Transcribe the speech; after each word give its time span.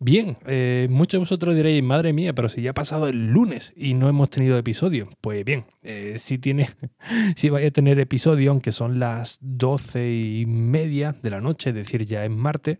Bien, 0.00 0.36
eh, 0.46 0.86
muchos 0.88 1.12
de 1.12 1.18
vosotros 1.18 1.56
diréis, 1.56 1.82
madre 1.82 2.12
mía, 2.12 2.32
pero 2.32 2.48
si 2.48 2.62
ya 2.62 2.70
ha 2.70 2.74
pasado 2.74 3.08
el 3.08 3.26
lunes 3.26 3.72
y 3.74 3.94
no 3.94 4.08
hemos 4.08 4.30
tenido 4.30 4.56
episodio. 4.56 5.08
Pues 5.20 5.44
bien, 5.44 5.64
eh, 5.82 6.16
sí 6.20 6.38
tiene, 6.38 6.70
sí 7.36 7.48
vaya 7.48 7.68
a 7.68 7.72
tener 7.72 7.98
episodio, 7.98 8.52
aunque 8.52 8.70
son 8.70 9.00
las 9.00 9.38
doce 9.40 10.12
y 10.12 10.46
media 10.46 11.16
de 11.20 11.30
la 11.30 11.40
noche, 11.40 11.70
es 11.70 11.74
decir, 11.74 12.06
ya 12.06 12.24
es 12.24 12.30
martes, 12.30 12.78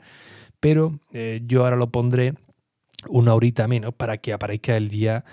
pero 0.61 1.01
eh, 1.13 1.41
yo 1.45 1.65
ahora 1.65 1.77
lo 1.77 1.91
pondré 1.91 2.35
una 3.09 3.35
horita 3.35 3.67
menos 3.67 3.95
para 3.95 4.19
que 4.19 4.33
aparezca 4.33 4.77
el 4.77 4.89
día 4.89 5.25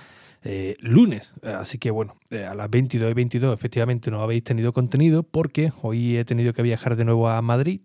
lunes. 0.80 1.34
Así 1.42 1.80
que 1.80 1.90
bueno, 1.90 2.18
a 2.30 2.54
las 2.54 2.70
22 2.70 3.10
y 3.10 3.14
22 3.16 3.52
efectivamente 3.52 4.12
no 4.12 4.22
habéis 4.22 4.44
tenido 4.44 4.74
contenido 4.74 5.24
porque 5.24 5.74
hoy 5.82 6.18
he 6.18 6.26
tenido 6.26 6.54
que 6.54 6.62
viajar 6.62 6.96
de 6.96 7.04
nuevo 7.04 7.30
a 7.30 7.42
Madrid. 7.42 7.82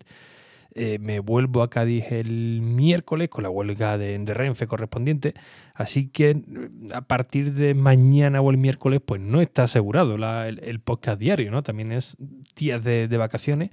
Eh, 0.75 0.99
me 1.01 1.19
vuelvo 1.19 1.63
a 1.63 1.71
Cádiz 1.71 2.05
el 2.11 2.61
miércoles 2.63 3.29
con 3.29 3.43
la 3.43 3.51
huelga 3.51 3.99
de, 3.99 4.19
Renfe 4.35 4.67
correspondiente. 4.67 5.35
Así 5.75 6.09
que 6.09 6.35
mm, 6.35 6.93
a 6.95 7.03
partir 7.03 7.55
de 7.55 7.75
mañana 7.75 8.41
o 8.41 8.51
el 8.51 8.57
miércoles, 8.57 9.01
pues 9.05 9.21
no 9.21 9.41
está 9.41 9.65
asegurado 9.65 10.17
el, 10.47 10.81
podcast 10.81 11.21
diario, 11.21 11.51
¿no? 11.51 11.63
También 11.63 11.93
es 11.93 12.17
días 12.57 12.85
de, 12.85 13.07
vacaciones. 13.17 13.71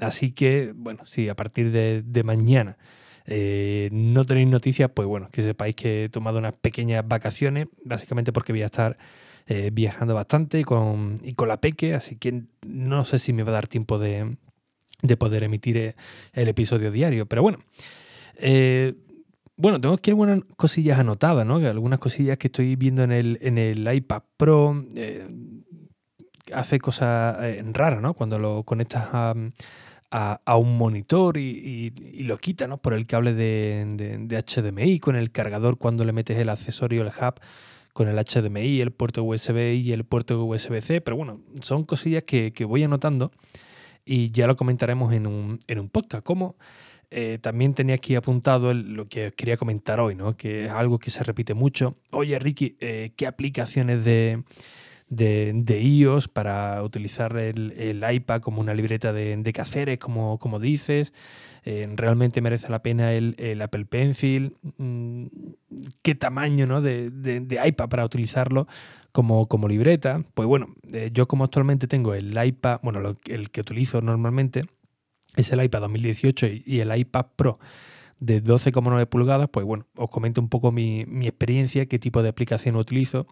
Así 0.00 0.32
que, 0.32 0.72
bueno, 0.76 1.06
sí, 1.06 1.28
a 1.28 1.34
partir 1.34 1.70
de, 1.70 2.02
de 2.02 2.22
mañana 2.22 2.76
eh, 3.26 3.88
no 3.92 4.24
tenéis 4.24 4.48
noticias, 4.48 4.90
pues 4.94 5.06
bueno, 5.08 5.28
que 5.30 5.42
sepáis 5.42 5.74
que 5.74 6.04
he 6.04 6.08
tomado 6.08 6.38
unas 6.38 6.54
pequeñas 6.54 7.06
vacaciones, 7.06 7.68
básicamente 7.84 8.32
porque 8.32 8.52
voy 8.52 8.62
a 8.62 8.66
estar 8.66 8.96
eh, 9.46 9.70
viajando 9.72 10.14
bastante 10.14 10.60
y 10.60 10.64
con, 10.64 11.18
y 11.22 11.34
con 11.34 11.48
la 11.48 11.60
peque, 11.60 11.94
así 11.94 12.16
que 12.16 12.44
no 12.66 13.04
sé 13.04 13.18
si 13.18 13.32
me 13.32 13.42
va 13.42 13.50
a 13.50 13.54
dar 13.54 13.68
tiempo 13.68 13.98
de, 13.98 14.36
de 15.02 15.16
poder 15.16 15.42
emitir 15.44 15.76
eh, 15.76 15.94
el 16.32 16.48
episodio 16.48 16.90
diario, 16.90 17.26
pero 17.26 17.42
bueno. 17.42 17.58
eh, 18.38 18.94
bueno, 19.58 19.80
tengo 19.80 19.94
aquí 19.94 20.10
algunas 20.10 20.40
cosillas 20.56 20.98
anotadas, 20.98 21.46
¿no? 21.46 21.56
Algunas 21.56 21.98
cosillas 21.98 22.36
que 22.36 22.48
estoy 22.48 22.76
viendo 22.76 23.02
en 23.02 23.10
el, 23.12 23.38
en 23.40 23.56
el 23.56 23.90
iPad 23.90 24.22
Pro. 24.36 24.84
eh, 24.94 25.26
hace 26.52 26.78
cosas 26.78 27.36
raras, 27.72 28.00
¿no? 28.02 28.14
Cuando 28.14 28.38
lo 28.38 28.62
conectas 28.64 29.08
a, 29.12 29.34
a- 30.10 30.56
un 30.56 30.76
monitor 30.78 31.38
y, 31.38 31.92
y- 32.12 32.22
lo 32.24 32.38
quitas, 32.38 32.68
¿no? 32.68 32.78
Por 32.78 32.92
el 32.94 33.06
cable 33.06 33.32
de, 33.34 33.84
de- 33.96 34.18
de 34.18 34.36
HDMI, 34.36 35.00
con 35.00 35.16
el 35.16 35.30
cargador 35.32 35.78
cuando 35.78 36.04
le 36.04 36.12
metes 36.12 36.38
el 36.38 36.48
accesorio, 36.50 37.02
el 37.02 37.08
hub, 37.08 37.40
con 37.92 38.08
el 38.08 38.16
HDMI, 38.18 38.80
el 38.82 38.90
puerto 38.92 39.24
USB 39.24 39.72
y 39.74 39.92
el 39.92 40.04
puerto 40.04 40.44
USB-C. 40.44 41.00
Pero 41.00 41.16
bueno, 41.16 41.40
son 41.62 41.84
cosillas 41.84 42.24
que, 42.24 42.52
que 42.52 42.64
voy 42.66 42.84
anotando 42.84 43.32
y 44.06 44.30
ya 44.30 44.46
lo 44.46 44.56
comentaremos 44.56 45.12
en 45.12 45.26
un, 45.26 45.58
en 45.66 45.80
un 45.80 45.88
podcast. 45.90 46.24
Como 46.24 46.56
eh, 47.10 47.38
también 47.42 47.74
tenía 47.74 47.96
aquí 47.96 48.14
apuntado 48.14 48.72
lo 48.72 49.08
que 49.08 49.32
quería 49.32 49.56
comentar 49.56 50.00
hoy, 50.00 50.14
¿no? 50.14 50.36
Que 50.36 50.64
es 50.66 50.70
algo 50.70 50.98
que 50.98 51.10
se 51.10 51.22
repite 51.22 51.52
mucho. 51.54 51.96
Oye, 52.12 52.38
Ricky, 52.38 52.76
eh, 52.80 53.12
¿qué 53.16 53.26
aplicaciones 53.26 54.04
de, 54.04 54.42
de, 55.08 55.80
iOS 55.82 56.28
para 56.28 56.82
utilizar 56.82 57.36
el, 57.36 57.72
el 57.72 58.04
iPad 58.10 58.40
como 58.40 58.60
una 58.60 58.74
libreta 58.74 59.12
de, 59.12 59.36
de 59.36 59.52
quehaceres, 59.52 59.98
como, 59.98 60.38
como 60.38 60.58
dices? 60.58 61.12
Eh, 61.64 61.88
¿Realmente 61.96 62.40
merece 62.40 62.68
la 62.68 62.80
pena 62.82 63.12
el, 63.12 63.34
el 63.38 63.60
Apple 63.60 63.86
Pencil? 63.86 64.54
Mm, 64.78 65.26
¿Qué 66.02 66.14
tamaño 66.14 66.66
¿no? 66.66 66.80
de- 66.80 67.10
de 67.10 67.68
iPad 67.68 67.88
para 67.88 68.04
utilizarlo 68.04 68.66
como, 69.16 69.48
como 69.48 69.66
libreta? 69.66 70.22
Pues 70.34 70.46
bueno, 70.46 70.74
eh, 70.92 71.08
yo 71.10 71.26
como 71.26 71.44
actualmente 71.44 71.86
tengo 71.86 72.12
el 72.12 72.36
iPad, 72.36 72.80
bueno, 72.82 73.16
el 73.24 73.50
que 73.50 73.62
utilizo 73.62 74.02
normalmente 74.02 74.66
es 75.36 75.50
el 75.52 75.64
iPad 75.64 75.80
2018 75.80 76.46
y, 76.66 76.80
el 76.80 76.94
iPad 76.94 77.24
Pro 77.34 77.58
de 78.20 78.44
12,9 78.44 79.06
pulgadas, 79.06 79.48
pues 79.48 79.64
bueno, 79.64 79.86
os 79.96 80.10
comento 80.10 80.42
un 80.42 80.50
poco 80.50 80.70
mi, 80.70 81.06
mi 81.06 81.26
experiencia, 81.26 81.86
qué 81.86 81.98
tipo 81.98 82.22
de 82.22 82.28
aplicación 82.28 82.76
utilizo 82.76 83.26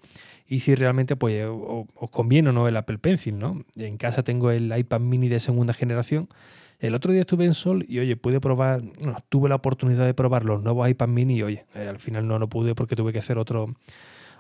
y 0.49 0.61
si 0.61 0.75
realmente 0.75 1.17
pues 1.17 1.45
o- 1.47 1.87
os 1.95 2.11
conviene 2.11 2.49
o 2.49 2.53
no 2.53 2.67
el 2.67 2.79
Apple 2.79 2.97
Pencil, 2.97 3.39
¿no? 3.39 3.63
En 3.77 3.99
casa 3.99 4.23
tengo 4.23 4.51
el 4.53 4.75
iPad 4.75 5.01
mini 5.01 5.29
de 5.29 5.39
segunda 5.39 5.75
generación. 5.75 6.31
El 6.79 6.95
otro 6.95 7.13
día 7.13 7.21
estuve 7.21 7.45
en 7.45 7.53
Sol 7.53 7.85
y 7.87 7.99
oye, 7.99 8.17
pude 8.17 8.41
probar, 8.41 8.83
no, 9.03 9.19
tuve 9.29 9.51
la 9.51 9.57
oportunidad 9.57 10.07
de 10.07 10.15
probar 10.15 10.47
los 10.47 10.63
nuevos 10.63 10.89
iPad 10.89 11.09
mini 11.09 11.37
y 11.37 11.43
oye, 11.43 11.67
eh, 11.75 11.89
al 11.89 11.99
final 11.99 12.27
no 12.27 12.39
lo 12.39 12.49
pude 12.49 12.75
porque 12.75 12.97
tuve 12.97 13.13
que 13.13 13.19
hacer 13.19 13.37
otro, 13.37 13.75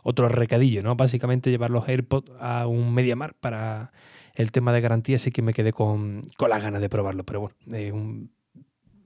otro 0.04 0.28
recadillo, 0.28 0.82
¿no? 0.82 0.94
Básicamente 0.94 1.50
llevar 1.50 1.70
los 1.72 1.88
AirPods 1.88 2.31
a 2.38 2.69
un 2.69 2.94
MediaMarkt 2.94 3.41
para 3.41 3.91
el 4.34 4.53
tema 4.53 4.72
de 4.72 4.81
garantía, 4.81 5.16
así 5.16 5.32
que 5.32 5.42
me 5.42 5.53
quedé 5.53 5.72
con, 5.72 6.22
con 6.37 6.50
las 6.50 6.62
ganas 6.62 6.81
de 6.81 6.88
probarlo, 6.88 7.25
pero 7.25 7.41
bueno, 7.41 8.28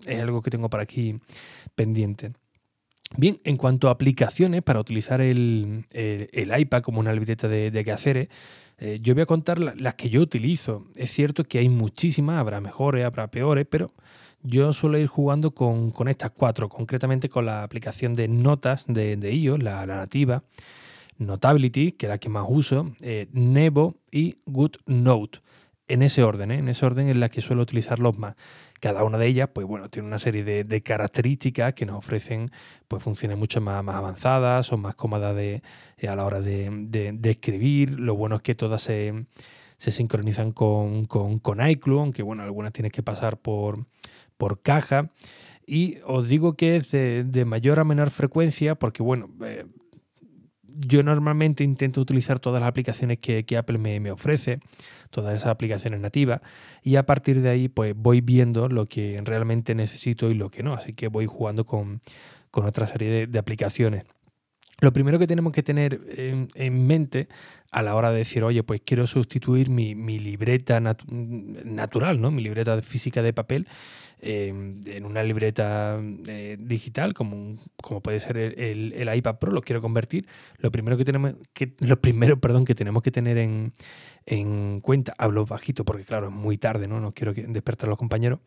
es 0.07 0.21
algo 0.21 0.43
que 0.43 0.51
tengo 0.51 0.69
por 0.69 0.81
aquí 0.81 1.19
pendiente. 1.75 2.33
Bien, 3.17 3.41
en 3.45 3.57
cuanto 3.57 3.89
a 3.89 3.93
aplicaciones 3.93 4.63
para 4.63 4.81
utilizar 4.81 5.21
el, 5.21 5.87
el- 5.91 6.61
iPad 6.61 6.83
como 6.83 7.01
una 7.01 7.13
libreta 7.13 7.49
de, 7.49 7.71
de 7.71 7.85
quehaceres, 7.85 8.29
eh, 8.79 8.99
yo 9.01 9.15
voy 9.15 9.23
a 9.23 9.27
contar 9.27 9.59
la- 9.59 9.75
las 9.77 9.95
que 9.95 10.11
yo 10.11 10.21
utilizo. 10.21 10.87
Es 10.95 11.11
cierto 11.11 11.45
que 11.45 11.59
hay 11.59 11.69
muchísimas, 11.69 12.39
habrá 12.39 12.61
mejores, 12.61 13.07
habrá 13.07 13.29
peores, 13.31 13.67
pero 13.69 13.91
yo 14.43 14.73
suelo 14.73 14.99
ir 14.99 15.07
jugando 15.09 15.53
con, 15.53 15.91
con 15.91 16.09
estas 16.09 16.31
cuatro, 16.33 16.69
concretamente 16.69 17.29
con 17.29 17.47
la 17.47 17.63
aplicación 17.63 18.15
de 18.15 18.29
notas 18.29 18.85
de, 18.87 19.17
de 19.17 19.33
iOS, 19.35 19.63
la, 19.63 19.85
la 19.87 19.97
nativa, 19.97 20.45
Notability, 21.19 21.93
que 21.93 22.07
es 22.07 22.11
la 22.11 22.19
que 22.19 22.29
más 22.29 22.47
uso, 22.49 22.93
eh, 23.01 23.29
Nebo 23.33 23.97
y 24.11 24.39
GoodNote. 24.47 25.41
En 25.91 26.03
ese 26.03 26.23
orden, 26.23 26.51
¿eh? 26.51 26.59
en 26.59 26.69
ese 26.69 26.85
orden 26.85 27.09
en 27.09 27.19
la 27.19 27.31
que 27.31 27.41
suelo 27.41 27.63
utilizarlos 27.63 28.19
más. 28.19 28.37
Cada 28.79 29.05
una 29.05 29.17
de 29.17 29.27
ellas, 29.27 29.49
pues 29.53 29.67
bueno, 29.67 29.89
tiene 29.89 30.07
una 30.07 30.19
serie 30.19 30.45
de, 30.45 30.83
características 30.83 31.73
que 31.73 31.87
nos 31.87 31.97
ofrecen 31.97 32.51
pues, 32.89 33.03
funciones 33.03 33.39
mucho 33.39 33.63
más, 33.63 33.83
más 33.83 33.97
avanzadas 33.97 34.71
o 34.71 34.77
más 34.77 34.95
cómodas 34.97 35.35
de, 35.35 35.63
eh, 35.97 36.09
a 36.09 36.15
la 36.15 36.27
hora 36.27 36.41
de, 36.41 37.19
escribir. 37.25 37.99
Lo 37.99 38.15
bueno 38.15 38.37
es 38.37 38.43
que 38.43 38.55
todas 38.55 38.83
se, 38.83 39.25
sincronizan 39.79 40.53
con, 40.53 41.07
con, 41.07 41.39
con 41.39 41.67
iCloud, 41.67 42.01
aunque 42.01 42.23
bueno, 42.23 42.43
algunas 42.43 42.75
tienes 42.75 42.93
que 42.93 43.03
pasar 43.03 43.39
por, 43.39 43.87
por 44.37 44.61
caja. 44.61 45.11
Y 45.67 45.99
os 46.07 46.29
digo 46.29 46.55
que 46.55 46.77
es 46.77 46.91
de, 46.91 47.25
de 47.25 47.45
mayor 47.47 47.81
a 47.81 47.85
menor 47.85 48.11
frecuencia, 48.11 48.75
porque 48.75 49.03
bueno, 49.03 49.31
yo 50.81 51.03
normalmente 51.03 51.65
intento 51.65 52.01
utilizar 52.01 52.39
todas 52.39 52.61
las 52.61 52.69
aplicaciones 52.69 53.19
que, 53.19 53.45
que 53.45 53.57
Apple 53.57 53.79
me, 53.79 54.01
me 54.01 54.11
ofrece, 54.11 54.61
todas 55.11 55.35
esas 55.35 55.49
aplicaciones 55.49 56.01
nativas, 56.01 56.41
y 56.83 56.97
a 56.97 57.05
partir 57.05 57.41
de 57.41 57.49
ahí 57.49 57.69
pues 57.69 57.95
voy 57.97 58.21
viendo 58.21 58.69
lo 58.69 58.87
que 58.87 59.21
realmente 59.25 59.75
necesito 59.75 60.31
y 60.31 60.35
lo 60.35 60.51
que 60.51 60.63
no, 60.63 60.75
así 60.75 60.93
que 60.93 61.09
voy 61.09 61.27
jugando 61.27 61.65
con, 61.65 62.01
con 62.51 62.67
otra 62.67 62.87
serie 62.87 63.27
de, 63.27 63.39
aplicaciones. 63.39 64.05
Lo 64.81 64.93
primero 64.93 65.19
que 65.19 65.27
tenemos 65.27 65.53
que 65.53 65.65
tener 65.65 66.01
en, 66.17 66.49
en 66.55 66.87
mente 66.87 67.27
a 67.73 67.83
la 67.83 67.97
hora 67.97 68.13
de 68.13 68.19
decir, 68.19 68.45
oye, 68.45 68.63
pues 68.63 68.81
quiero 68.85 69.09
sustituir 69.09 69.71
mi, 69.71 69.97
mi 69.97 70.21
libreta 70.21 70.79
natu- 70.79 71.05
natural, 71.65 72.21
¿no? 72.21 72.31
Mi 72.31 72.43
libreta 72.43 72.81
física 72.81 73.21
de 73.21 73.33
papel 73.33 73.67
eh, 74.21 74.49
en 74.49 75.05
una 75.05 75.23
libreta 75.23 76.01
eh, 76.27 76.57
digital, 76.61 77.15
como, 77.15 77.57
como 77.83 78.01
puede 78.03 78.21
ser 78.21 78.37
el, 78.37 78.93
el- 78.95 79.17
iPad 79.17 79.39
Pro, 79.39 79.53
lo 79.53 79.63
quiero 79.63 79.81
convertir. 79.81 80.27
Lo 80.59 80.71
primero 80.71 80.97
que 80.97 81.05
tenemos 81.05 81.35
que, 81.53 81.75
lo 81.79 82.01
primero, 82.01 82.41
perdón, 82.41 82.65
que 82.65 82.75
tenemos 82.75 83.03
que 83.03 83.11
tener 83.11 83.39
en, 83.39 83.73
en 84.27 84.81
cuenta, 84.81 85.15
hablo 85.19 85.47
bajito 85.47 85.85
porque 85.85 86.05
claro, 86.05 86.27
es 86.29 86.33
muy 86.33 86.59
tarde, 86.59 86.89
¿no? 86.89 87.01
No 87.01 87.13
quiero 87.13 87.33
despertar 87.35 87.89
a 87.89 87.91
los 87.91 87.99
compañeros, 87.99 88.41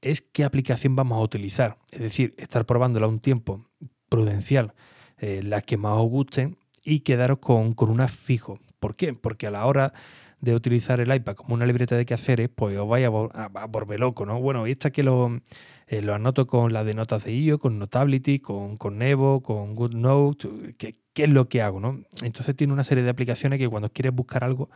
es 0.00 0.20
qué 0.20 0.44
aplicación 0.44 0.96
vamos 0.96 1.18
a 1.18 1.22
utilizar. 1.22 1.78
Es 1.90 2.00
decir, 2.00 2.34
estar 2.36 2.66
probándola 2.66 3.06
un 3.06 3.20
tiempo 3.20 3.66
prudencial, 4.08 4.74
eh, 5.18 5.42
las 5.42 5.62
que 5.64 5.76
más 5.76 5.94
os 5.98 6.08
gusten 6.10 6.56
y 6.84 7.00
quedaros 7.00 7.38
con, 7.38 7.72
con 7.74 7.90
una 7.90 8.08
fijo. 8.08 8.58
¿Por 8.80 8.96
qué? 8.96 9.14
Porque 9.14 9.46
a 9.46 9.50
la 9.50 9.64
hora 9.64 9.94
de 10.44 10.54
utilizar 10.54 11.00
el 11.00 11.14
iPad 11.14 11.34
como 11.34 11.54
una 11.54 11.66
libreta 11.66 11.96
de 11.96 12.06
quehaceres, 12.06 12.48
pues 12.54 12.76
os 12.78 12.88
vais 12.88 13.06
a, 13.06 13.10
vol- 13.10 13.30
a, 13.34 13.44
a 13.62 13.66
volver 13.66 14.00
loco, 14.00 14.26
¿no? 14.26 14.40
Bueno, 14.40 14.66
esta 14.66 14.90
que 14.90 15.02
lo, 15.02 15.40
eh, 15.86 16.02
lo 16.02 16.14
anoto 16.14 16.46
con 16.46 16.72
la 16.72 16.84
de 16.84 16.94
notas 16.94 17.24
de 17.24 17.32
IO, 17.34 17.58
con 17.58 17.78
Notability, 17.78 18.38
con, 18.40 18.76
con 18.76 18.98
Nevo, 18.98 19.42
con 19.42 19.74
GoodNote, 19.74 20.74
¿qué, 20.78 20.96
¿qué 21.12 21.24
es 21.24 21.30
lo 21.30 21.48
que 21.48 21.62
hago, 21.62 21.80
no? 21.80 22.00
Entonces 22.22 22.54
tiene 22.56 22.72
una 22.72 22.84
serie 22.84 23.04
de 23.04 23.10
aplicaciones 23.10 23.58
que 23.58 23.68
cuando 23.68 23.90
quieres 23.90 24.14
buscar 24.14 24.44
algo, 24.44 24.70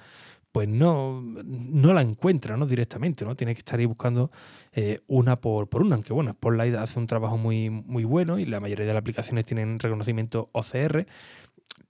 pues 0.53 0.69
no, 0.69 1.21
no 1.23 1.93
la 1.93 2.01
encuentra 2.03 2.57
¿no? 2.57 2.67
directamente, 2.67 3.25
¿no? 3.25 3.37
Tiene 3.37 3.55
que 3.55 3.61
estar 3.61 3.79
ahí 3.79 3.85
buscando 3.87 4.31
eh, 4.73 5.01
una 5.07 5.37
por, 5.41 5.69
por 5.69 5.83
una, 5.83 5.95
aunque 5.97 6.13
bueno, 6.13 6.33
Spotlight 6.33 6.75
hace 6.77 6.99
un 6.99 7.07
trabajo 7.07 7.37
muy, 7.37 7.69
muy 7.71 8.05
bueno 8.05 8.39
y 8.39 8.47
la 8.47 8.59
mayoría 8.61 8.87
de 8.87 8.93
las 8.95 9.01
aplicaciones 9.01 9.45
tienen 9.45 9.79
reconocimiento 9.79 10.49
OCR, 10.53 11.07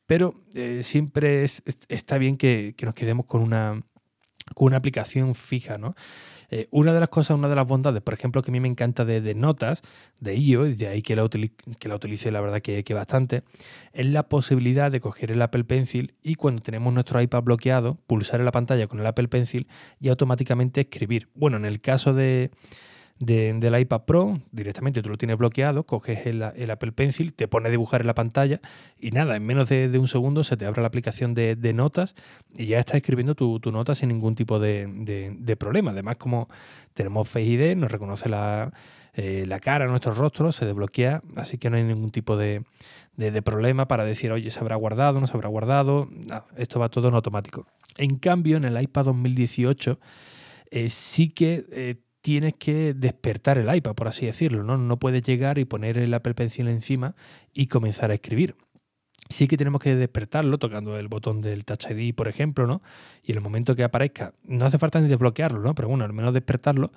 pero 0.08 0.34
eh, 0.54 0.80
siempre 0.84 1.44
está 1.44 2.16
bien 2.16 2.38
que, 2.38 2.74
nos 2.82 2.94
quedemos 2.94 3.26
con 3.26 3.42
una, 3.42 3.82
aplicación 4.74 5.34
fija, 5.34 5.76
¿no? 5.76 5.94
Eh, 6.50 6.66
una 6.70 6.94
de 6.94 7.00
las 7.00 7.10
cosas, 7.10 7.36
una 7.36 7.50
de 7.50 7.54
las 7.54 7.66
bondades, 7.66 8.00
por 8.00 8.14
ejemplo, 8.14 8.40
que 8.40 8.50
a 8.50 8.52
mí 8.52 8.58
me 8.58 8.68
encanta 8.68 9.04
de, 9.04 9.34
notas, 9.34 9.82
de 10.18 10.34
IO, 10.34 10.66
y 10.66 10.76
de 10.76 10.88
ahí 10.88 11.02
que 11.02 11.14
la, 11.14 11.28
que 11.28 11.88
la 11.88 11.94
utilice 11.94 12.30
la 12.30 12.40
verdad 12.40 12.62
que, 12.62 12.84
que, 12.84 12.94
bastante, 12.94 13.42
es 13.92 14.06
la 14.06 14.30
posibilidad 14.30 14.90
de 14.90 15.00
coger 15.00 15.30
el 15.30 15.42
Apple 15.42 15.64
Pencil 15.64 16.14
y 16.22 16.36
cuando 16.36 16.62
tenemos 16.62 16.94
nuestro 16.94 17.20
iPad 17.20 17.42
bloqueado, 17.42 17.98
pulsar 18.06 18.40
en 18.40 18.46
la 18.46 18.52
pantalla 18.52 18.86
con 18.86 19.00
el 19.00 19.06
Apple 19.06 19.28
Pencil 19.28 19.68
y 20.00 20.08
automáticamente 20.08 20.80
escribir. 20.80 21.28
Bueno, 21.34 21.58
en 21.58 21.66
el 21.66 21.82
caso 21.82 22.14
de, 22.14 22.50
de, 23.18 23.52
del 23.54 23.78
iPad 23.78 24.02
Pro, 24.02 24.38
directamente 24.52 25.02
tú 25.02 25.08
lo 25.08 25.18
tienes 25.18 25.38
bloqueado, 25.38 25.84
coges 25.84 26.26
el, 26.26 26.42
Apple 26.42 26.92
Pencil, 26.92 27.32
te 27.32 27.48
pone 27.48 27.68
a 27.68 27.70
dibujar 27.70 28.00
en 28.00 28.06
la 28.06 28.14
pantalla 28.14 28.60
y 28.98 29.10
nada, 29.10 29.36
en 29.36 29.44
menos 29.44 29.68
de, 29.68 29.96
un 29.98 30.08
segundo 30.08 30.44
se 30.44 30.56
te 30.56 30.66
abre 30.66 30.82
la 30.82 30.88
aplicación 30.88 31.34
de, 31.34 31.72
notas 31.74 32.14
y 32.54 32.66
ya 32.66 32.78
estás 32.78 32.96
escribiendo 32.96 33.34
tu, 33.34 33.60
nota 33.72 33.94
sin 33.94 34.08
ningún 34.08 34.34
tipo 34.34 34.58
de, 34.58 35.56
problema. 35.58 35.90
Además, 35.90 36.16
como 36.16 36.48
tenemos 36.94 37.28
Face 37.28 37.44
ID, 37.44 37.76
nos 37.76 37.90
reconoce 37.90 38.28
la, 38.28 38.72
eh, 39.14 39.44
la 39.46 39.60
cara, 39.60 39.86
nuestro 39.86 40.14
rostro, 40.14 40.52
se 40.52 40.64
desbloquea, 40.64 41.22
así 41.36 41.58
que 41.58 41.70
no 41.70 41.76
hay 41.76 41.82
ningún 41.82 42.10
tipo 42.10 42.36
de, 42.36 42.62
problema 43.44 43.88
para 43.88 44.04
decir, 44.04 44.30
oye, 44.30 44.50
se 44.50 44.60
habrá 44.60 44.76
guardado, 44.76 45.20
no 45.20 45.26
se 45.26 45.36
habrá 45.36 45.48
guardado. 45.48 46.08
esto 46.56 46.78
va 46.78 46.88
todo 46.88 47.08
en 47.08 47.14
automático. 47.14 47.66
En 47.96 48.18
cambio, 48.18 48.56
en 48.56 48.64
el 48.64 48.80
iPad 48.80 49.06
2018 49.06 49.98
eh, 50.70 50.88
sí 50.88 51.30
que 51.30 51.66
eh, 51.72 51.96
tienes 52.28 52.56
que 52.56 52.92
despertar 52.92 53.56
el 53.56 53.74
iPad, 53.74 53.94
por 53.94 54.06
así 54.06 54.26
decirlo, 54.26 54.62
¿no? 54.62 54.76
No 54.76 54.98
puedes 54.98 55.22
llegar 55.22 55.58
y 55.58 55.64
poner 55.64 55.96
el 55.96 56.12
Apple 56.12 56.34
Pencil 56.34 56.68
encima 56.68 57.14
y 57.54 57.68
comenzar 57.68 58.10
a 58.10 58.14
escribir. 58.14 58.54
Sí 59.30 59.48
que 59.48 59.56
tenemos 59.56 59.80
que 59.80 59.96
despertarlo 59.96 60.58
tocando 60.58 60.98
el 60.98 61.08
botón 61.08 61.40
del 61.40 61.64
Touch 61.64 61.86
ID, 61.90 62.14
por 62.14 62.28
ejemplo, 62.28 62.66
¿no? 62.66 62.82
Y 63.22 63.32
en 63.32 63.38
el 63.38 63.42
momento 63.42 63.74
que 63.74 63.82
aparezca, 63.82 64.34
no 64.44 64.66
hace 64.66 64.76
falta 64.76 65.00
ni 65.00 65.08
desbloquearlo, 65.08 65.60
¿no? 65.60 65.74
Pero 65.74 65.88
bueno, 65.88 66.04
al 66.04 66.12
menos 66.12 66.34
despertarlo, 66.34 66.90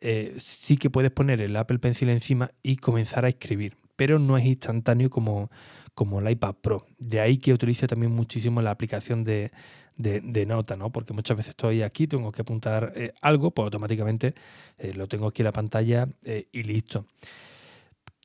eh, 0.00 0.36
sí 0.38 0.78
que 0.78 0.88
puedes 0.88 1.10
poner 1.10 1.42
el 1.42 1.54
Apple 1.56 1.80
Pencil 1.80 2.08
encima 2.08 2.52
y 2.62 2.76
comenzar 2.76 3.26
a 3.26 3.28
escribir. 3.28 3.76
Pero 3.98 4.20
no 4.20 4.38
es 4.38 4.46
instantáneo 4.46 5.10
como, 5.10 5.50
como 5.94 6.20
el 6.20 6.30
iPad 6.30 6.54
Pro. 6.62 6.86
De 6.98 7.18
ahí 7.18 7.38
que 7.38 7.52
utilice 7.52 7.88
también 7.88 8.12
muchísimo 8.12 8.62
la 8.62 8.70
aplicación 8.70 9.24
de, 9.24 9.50
de, 9.96 10.46
nota, 10.46 10.76
¿no? 10.76 10.90
Porque 10.92 11.12
muchas 11.12 11.36
veces 11.36 11.50
estoy 11.50 11.82
aquí, 11.82 12.06
tengo 12.06 12.30
que 12.30 12.42
apuntar 12.42 12.92
eh, 12.94 13.12
algo, 13.20 13.50
pues 13.50 13.64
automáticamente 13.64 14.34
eh, 14.78 14.94
lo 14.94 15.08
tengo 15.08 15.26
aquí 15.26 15.42
en 15.42 15.46
la 15.46 15.52
pantalla 15.52 16.08
eh, 16.24 16.46
y 16.52 16.62
listo. 16.62 17.06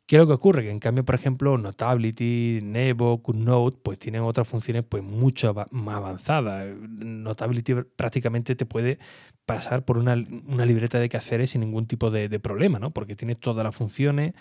¿Qué 0.06 0.18
es 0.18 0.20
lo 0.20 0.28
que 0.28 0.34
ocurre? 0.34 0.64
Que 0.64 0.70
en 0.70 0.80
cambio, 0.80 1.06
por 1.06 1.16
ejemplo, 1.16 1.58
Notability, 1.58 2.60
Nebo, 2.62 3.20
GoodNote, 3.20 3.78
pues 3.82 4.00
tienen 4.00 4.22
otras 4.22 4.48
funciones 4.48 4.84
pues 4.88 5.02
mucho 5.02 5.54
más 5.72 5.96
avanzadas. 5.96 6.76
Notability 6.78 7.74
prácticamente 7.96 8.56
te 8.56 8.66
puede 8.66 9.00
pasar 9.46 9.84
por 9.84 9.98
una, 9.98 10.16
libreta 10.16 11.00
de 11.00 11.10
quehaceres 11.10 11.52
sin 11.52 11.62
ningún 11.62 11.86
tipo 11.86 12.12
de, 12.12 12.40
problema, 12.40 12.80
¿no? 12.80 12.92
Porque 12.92 13.16
tiene 13.16 13.36
todas 13.36 13.64
las 13.64 13.76
funciones, 13.76 14.34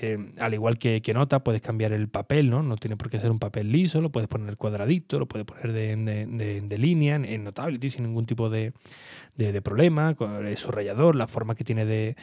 eh, 0.00 0.32
al 0.38 0.54
igual 0.54 0.78
que, 0.78 1.00
que, 1.00 1.14
Nota, 1.14 1.44
puedes 1.44 1.62
cambiar 1.62 1.92
el 1.92 2.08
papel, 2.08 2.50
¿no? 2.50 2.62
No 2.62 2.76
tiene 2.76 2.96
por 2.96 3.08
qué 3.08 3.20
ser 3.20 3.30
un 3.30 3.38
papel 3.38 3.70
liso, 3.70 4.00
lo 4.00 4.10
puedes 4.10 4.28
poner 4.28 4.56
cuadradito, 4.56 5.18
lo 5.18 5.26
puedes 5.26 5.46
poner 5.46 5.72
de, 5.72 6.78
línea 6.78 7.16
en, 7.16 7.44
Notability 7.44 7.90
sin 7.90 8.04
ningún 8.04 8.26
tipo 8.26 8.50
de, 8.50 8.72
problema, 9.62 10.14
con 10.14 10.44
el 10.46 10.56
subrayador, 10.56 11.14
la 11.14 11.28
forma 11.28 11.54
que 11.54 11.62
tiene 11.62 11.84
de, 11.84 12.16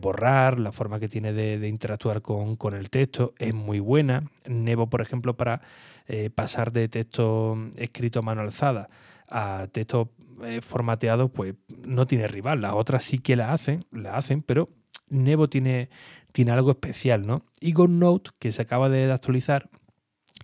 borrar, 0.00 0.58
la 0.58 0.72
forma 0.72 0.98
que 1.00 1.08
tiene 1.08 1.32
de, 1.32 1.68
interactuar 1.68 2.22
con, 2.22 2.74
el 2.74 2.90
texto 2.90 3.34
es 3.38 3.54
muy 3.54 3.80
buena. 3.80 4.24
Nebo, 4.46 4.88
por 4.88 5.00
ejemplo, 5.00 5.36
para 5.36 5.60
eh, 6.08 6.30
pasar 6.30 6.72
de 6.72 6.88
texto 6.88 7.56
escrito 7.76 8.20
a 8.20 8.22
mano 8.22 8.40
alzada 8.42 8.88
a 9.28 9.66
texto 9.72 10.10
eh, 10.44 10.60
formateado, 10.60 11.28
pues 11.28 11.54
no 11.86 12.06
tiene 12.06 12.28
rival. 12.28 12.60
Las 12.60 12.74
otras 12.74 13.04
sí 13.04 13.18
que 13.18 13.36
la 13.36 13.52
hacen, 13.52 13.84
la 13.90 14.16
hacen, 14.16 14.42
pero 14.42 14.68
Nebo 15.08 15.48
tiene, 15.48 15.88
tiene 16.32 16.52
algo 16.52 16.70
especial, 16.70 17.26
¿no? 17.26 17.42
Y 17.60 17.72
Note 17.72 18.30
que 18.38 18.52
se 18.52 18.62
acaba 18.62 18.88
de 18.88 19.10
actualizar, 19.10 19.68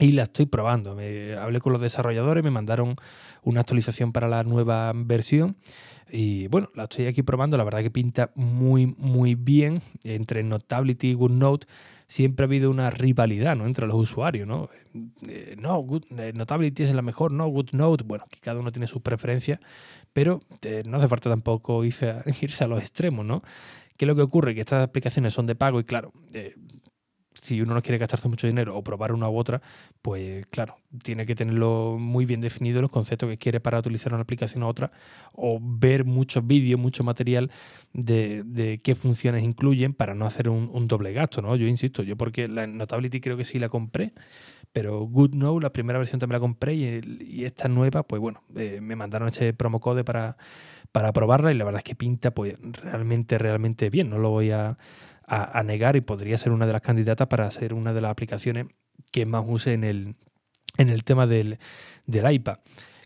y 0.02 0.12
la 0.12 0.24
estoy 0.24 0.46
probando. 0.46 0.94
Me, 0.94 1.36
hablé 1.36 1.60
con 1.60 1.72
los 1.72 1.80
desarrolladores, 1.80 2.42
me 2.42 2.50
mandaron 2.50 2.96
una 3.42 3.60
actualización 3.60 4.12
para 4.12 4.28
la 4.28 4.42
nueva 4.42 4.92
versión. 4.94 5.56
Y 6.10 6.48
bueno, 6.48 6.70
la 6.74 6.84
estoy 6.84 7.06
aquí 7.06 7.22
probando. 7.22 7.56
La 7.56 7.64
verdad 7.64 7.82
que 7.82 7.90
pinta 7.90 8.32
muy, 8.34 8.86
muy 8.86 9.36
bien. 9.36 9.80
Entre 10.02 10.42
Notability 10.42 11.10
y 11.10 11.14
GoodNote 11.14 11.66
siempre 12.08 12.44
ha 12.44 12.46
habido 12.48 12.70
una 12.70 12.90
rivalidad 12.90 13.56
¿no? 13.56 13.64
entre 13.64 13.86
los 13.86 13.96
usuarios. 13.96 14.46
¿no? 14.46 14.68
Eh, 15.28 15.54
no, 15.58 15.86
eh, 16.18 16.32
Notability 16.34 16.82
es 16.82 16.94
la 16.94 17.02
mejor, 17.02 17.30
no, 17.30 17.46
GoodNote. 17.46 18.02
Bueno, 18.02 18.24
que 18.28 18.40
cada 18.40 18.58
uno 18.58 18.72
tiene 18.72 18.88
sus 18.88 19.02
preferencias, 19.02 19.60
pero 20.12 20.40
eh, 20.62 20.82
no 20.84 20.98
hace 20.98 21.06
falta 21.06 21.30
tampoco 21.30 21.84
irse 21.84 22.10
a, 22.10 22.24
irse 22.42 22.64
a, 22.64 22.66
los 22.66 22.80
extremos. 22.80 23.24
¿no? 23.24 23.42
¿Qué 23.96 24.04
es 24.04 24.08
lo 24.08 24.16
que 24.16 24.22
ocurre? 24.22 24.54
Que 24.56 24.62
estas 24.62 24.82
aplicaciones 24.82 25.32
son 25.32 25.46
de 25.46 25.54
pago 25.54 25.78
y 25.78 25.84
claro, 25.84 26.12
si 27.40 27.60
uno 27.60 27.74
no 27.74 27.82
quiere 27.82 27.98
gastarse 27.98 28.28
mucho 28.28 28.46
dinero 28.46 28.76
o 28.76 28.82
probar 28.82 29.12
una 29.12 29.28
u 29.28 29.36
otra, 29.36 29.62
pues 30.02 30.46
claro, 30.46 30.76
tiene 31.02 31.26
que 31.26 31.34
tenerlo 31.34 31.96
muy 31.98 32.26
bien 32.26 32.40
definido 32.40 32.80
los 32.80 32.90
conceptos 32.90 33.28
que 33.28 33.38
quiere 33.38 33.60
para 33.60 33.78
utilizar 33.78 34.12
una 34.12 34.22
aplicación 34.22 34.62
u 34.62 34.66
otra 34.66 34.92
o 35.32 35.58
ver 35.60 36.04
muchos 36.04 36.46
vídeos, 36.46 36.78
mucho 36.78 37.04
material 37.04 37.50
de, 37.92 38.80
qué 38.82 38.94
funciones 38.94 39.44
incluyen 39.44 39.94
para 39.94 40.14
no 40.14 40.26
hacer 40.26 40.48
un, 40.48 40.88
doble 40.88 41.12
gasto, 41.12 41.42
¿no? 41.42 41.56
Yo 41.56 41.66
insisto, 41.66 42.02
yo 42.02 42.16
porque 42.16 42.48
la 42.48 42.66
Notability 42.66 43.20
creo 43.20 43.36
que 43.36 43.44
sí 43.44 43.58
la 43.58 43.68
compré, 43.68 44.12
pero 44.72 45.00
GoodNote, 45.00 45.62
la 45.62 45.72
primera 45.72 45.98
versión 45.98 46.18
también 46.18 46.36
la 46.36 46.40
compré 46.40 46.74
y, 46.74 47.44
esta 47.44 47.68
nueva, 47.68 48.02
pues 48.02 48.20
bueno, 48.20 48.42
eh, 48.56 48.80
me 48.80 48.96
mandaron 48.96 49.28
ese 49.28 49.52
promo 49.52 49.80
code 49.80 50.04
para, 50.04 50.36
para 50.92 51.12
probarla 51.12 51.52
y 51.52 51.56
la 51.56 51.64
verdad 51.64 51.80
es 51.80 51.84
que 51.84 51.94
pinta 51.94 52.32
pues 52.32 52.56
realmente, 52.82 53.38
realmente 53.38 53.90
bien, 53.90 54.10
no 54.10 54.18
lo 54.18 54.30
voy 54.30 54.50
a 54.50 54.76
a, 55.32 55.62
negar 55.62 55.96
y 55.96 56.02
podría 56.02 56.36
ser 56.36 56.52
una 56.52 56.66
de 56.66 56.74
las 56.74 56.82
candidatas 56.82 57.26
para 57.26 57.50
ser 57.50 57.72
una 57.72 57.94
de 57.94 58.02
las 58.02 58.10
aplicaciones 58.10 58.66
que 59.10 59.24
más 59.24 59.44
use 59.46 59.72
en 59.72 59.82
el, 59.82 60.14
en 60.76 60.90
el 60.90 61.04
tema 61.04 61.26
del, 61.26 61.58
iPad. 62.06 62.58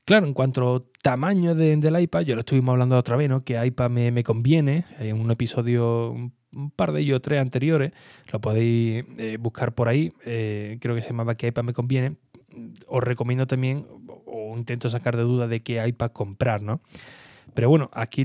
Claro, 0.04 0.26
en 0.26 0.34
cuanto 0.34 0.76
a 0.76 0.82
tamaño 1.02 1.54
del 1.54 2.00
iPad, 2.00 2.22
yo 2.22 2.34
lo 2.34 2.40
estuvimos 2.40 2.72
hablando 2.72 2.96
otra 2.96 3.16
vez, 3.16 3.28
¿no? 3.28 3.44
Que 3.44 3.64
iPad 3.64 3.90
me, 3.90 4.24
conviene. 4.24 4.86
En 4.98 5.20
un 5.20 5.30
episodio, 5.30 6.10
un 6.10 6.70
par 6.74 6.92
de 6.92 7.02
ellos, 7.02 7.22
tres 7.22 7.40
anteriores, 7.40 7.92
lo 8.32 8.40
podéis 8.40 9.04
eh, 9.18 9.36
buscar 9.38 9.74
por 9.74 9.88
ahí. 9.88 10.12
Eh, 10.24 10.78
creo 10.80 10.96
que 10.96 11.02
se 11.02 11.08
llamaba 11.08 11.36
que 11.36 11.46
iPad 11.46 11.62
me 11.62 11.72
conviene. 11.72 12.16
Os 12.88 13.04
recomiendo 13.04 13.46
también, 13.46 13.86
o 14.26 14.56
intento 14.56 14.88
sacar 14.88 15.16
de 15.16 15.22
duda 15.22 15.46
de 15.46 15.60
qué 15.60 15.86
iPad 15.86 16.10
comprar, 16.10 16.62
¿no? 16.62 16.80
Pero 17.54 17.68
bueno, 17.68 17.88
aquí 17.92 18.24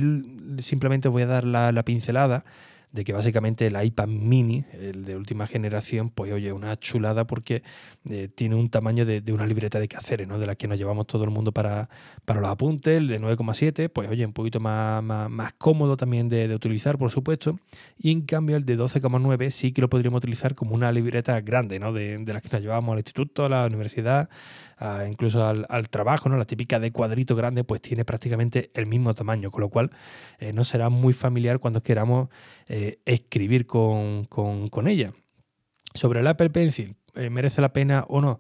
simplemente 0.59 1.07
voy 1.07 1.23
a 1.23 1.27
dar 1.27 1.43
la 1.45 1.83
pincelada 1.83 2.43
de 2.91 3.05
que 3.05 3.13
básicamente 3.13 3.67
el 3.67 3.81
iPad 3.81 4.07
mini, 4.07 4.65
el 4.73 5.05
de 5.05 5.15
última 5.15 5.47
generación, 5.47 6.09
pues 6.09 6.31
oye, 6.33 6.51
una 6.51 6.77
chulada 6.77 7.25
porque 7.25 7.63
eh, 8.09 8.27
tiene 8.33 8.55
un 8.55 8.69
tamaño 8.69 9.05
de, 9.05 9.23
una 9.31 9.45
libreta 9.45 9.79
de 9.79 9.87
quehaceres, 9.87 10.27
¿no? 10.27 10.39
De 10.39 10.45
la 10.45 10.55
que 10.55 10.67
nos 10.67 10.77
llevamos 10.77 11.07
todo 11.07 11.23
el 11.23 11.29
mundo 11.29 11.53
para, 11.53 11.89
para 12.25 12.41
los 12.41 12.49
apuntes, 12.49 12.97
el 12.97 13.07
de 13.07 13.21
9,7, 13.21 13.89
pues 13.89 14.09
oye, 14.09 14.25
un 14.25 14.33
poquito 14.33 14.59
más, 14.59 15.01
más, 15.03 15.53
cómodo 15.53 15.95
también 15.95 16.27
de, 16.27 16.53
utilizar, 16.53 16.97
por 16.97 17.11
supuesto. 17.11 17.59
Y 17.97 18.11
en 18.11 18.21
cambio 18.21 18.57
el 18.57 18.65
de 18.65 18.77
12,9 18.77 19.51
sí 19.51 19.71
que 19.71 19.81
lo 19.81 19.89
podríamos 19.89 20.17
utilizar 20.17 20.53
como 20.55 20.75
una 20.75 20.91
libreta 20.91 21.39
grande, 21.39 21.79
¿no? 21.79 21.93
De, 21.93 22.17
de 22.17 22.33
las 22.33 22.41
que 22.41 22.49
nos 22.51 22.61
llevamos 22.61 22.91
al 22.91 22.99
instituto, 22.99 23.45
a 23.45 23.49
la 23.49 23.65
universidad, 23.65 24.29
incluso 25.07 25.45
al, 25.45 25.89
trabajo, 25.89 26.29
¿no? 26.29 26.37
La 26.37 26.45
típica 26.45 26.79
de 26.79 26.91
cuadrito 26.91 27.35
grande, 27.35 27.63
pues 27.63 27.81
tiene 27.81 28.03
prácticamente 28.05 28.71
el 28.73 28.87
mismo 28.87 29.13
tamaño, 29.13 29.51
con 29.51 29.61
lo 29.61 29.69
cual 29.69 29.91
eh, 30.39 30.53
no 30.53 30.63
será 30.63 30.89
muy 30.89 31.13
familiar 31.13 31.59
cuando 31.59 31.83
queramos 31.83 32.29
eh, 32.67 32.99
escribir 33.05 33.67
con, 33.67 34.27
ella. 34.87 35.13
Sobre 35.93 36.21
el 36.21 36.27
Apple 36.27 36.49
Pencil, 36.49 36.95
eh, 37.15 37.29
¿merece 37.29 37.61
la 37.61 37.73
pena 37.73 38.05
o 38.07 38.21
no? 38.21 38.39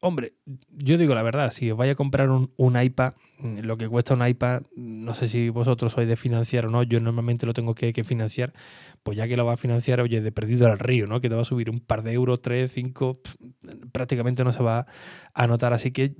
Hombre, 0.00 0.34
yo 0.70 0.98
digo 0.98 1.14
la 1.14 1.22
verdad, 1.22 1.50
si 1.52 1.70
os 1.70 1.78
vais 1.78 1.90
a 1.90 1.94
comprar 1.94 2.28
un, 2.30 2.82
iPad, 2.82 3.14
mm, 3.38 3.60
lo 3.60 3.76
que 3.78 3.88
cuesta 3.88 4.14
un 4.14 4.26
iPad, 4.26 4.62
no 4.76 5.14
sé 5.14 5.26
si 5.26 5.48
vosotros 5.48 5.92
sois 5.92 6.06
de 6.06 6.16
financiar 6.16 6.66
o 6.66 6.70
no, 6.70 6.82
yo 6.82 7.00
normalmente 7.00 7.46
lo 7.46 7.54
tengo 7.54 7.74
que, 7.74 7.92
financiar, 8.04 8.52
pues 9.02 9.16
ya 9.16 9.26
que 9.26 9.36
lo 9.36 9.46
va 9.46 9.54
a 9.54 9.56
financiar, 9.56 10.00
oye, 10.00 10.20
de 10.20 10.32
perdido 10.32 10.66
al 10.66 10.78
río, 10.78 11.06
¿no? 11.06 11.20
Que 11.20 11.30
te 11.30 11.34
va 11.34 11.42
a 11.42 11.44
subir 11.44 11.70
un 11.70 11.80
par 11.80 12.02
de 12.02 12.12
euros, 12.12 12.42
tres, 12.42 12.72
cinco, 12.72 13.20
prácticamente 13.90 14.44
no 14.44 14.52
se 14.52 14.62
va 14.62 14.86
a 15.32 15.46
notar. 15.46 15.72
Así 15.72 15.92
que 15.92 16.14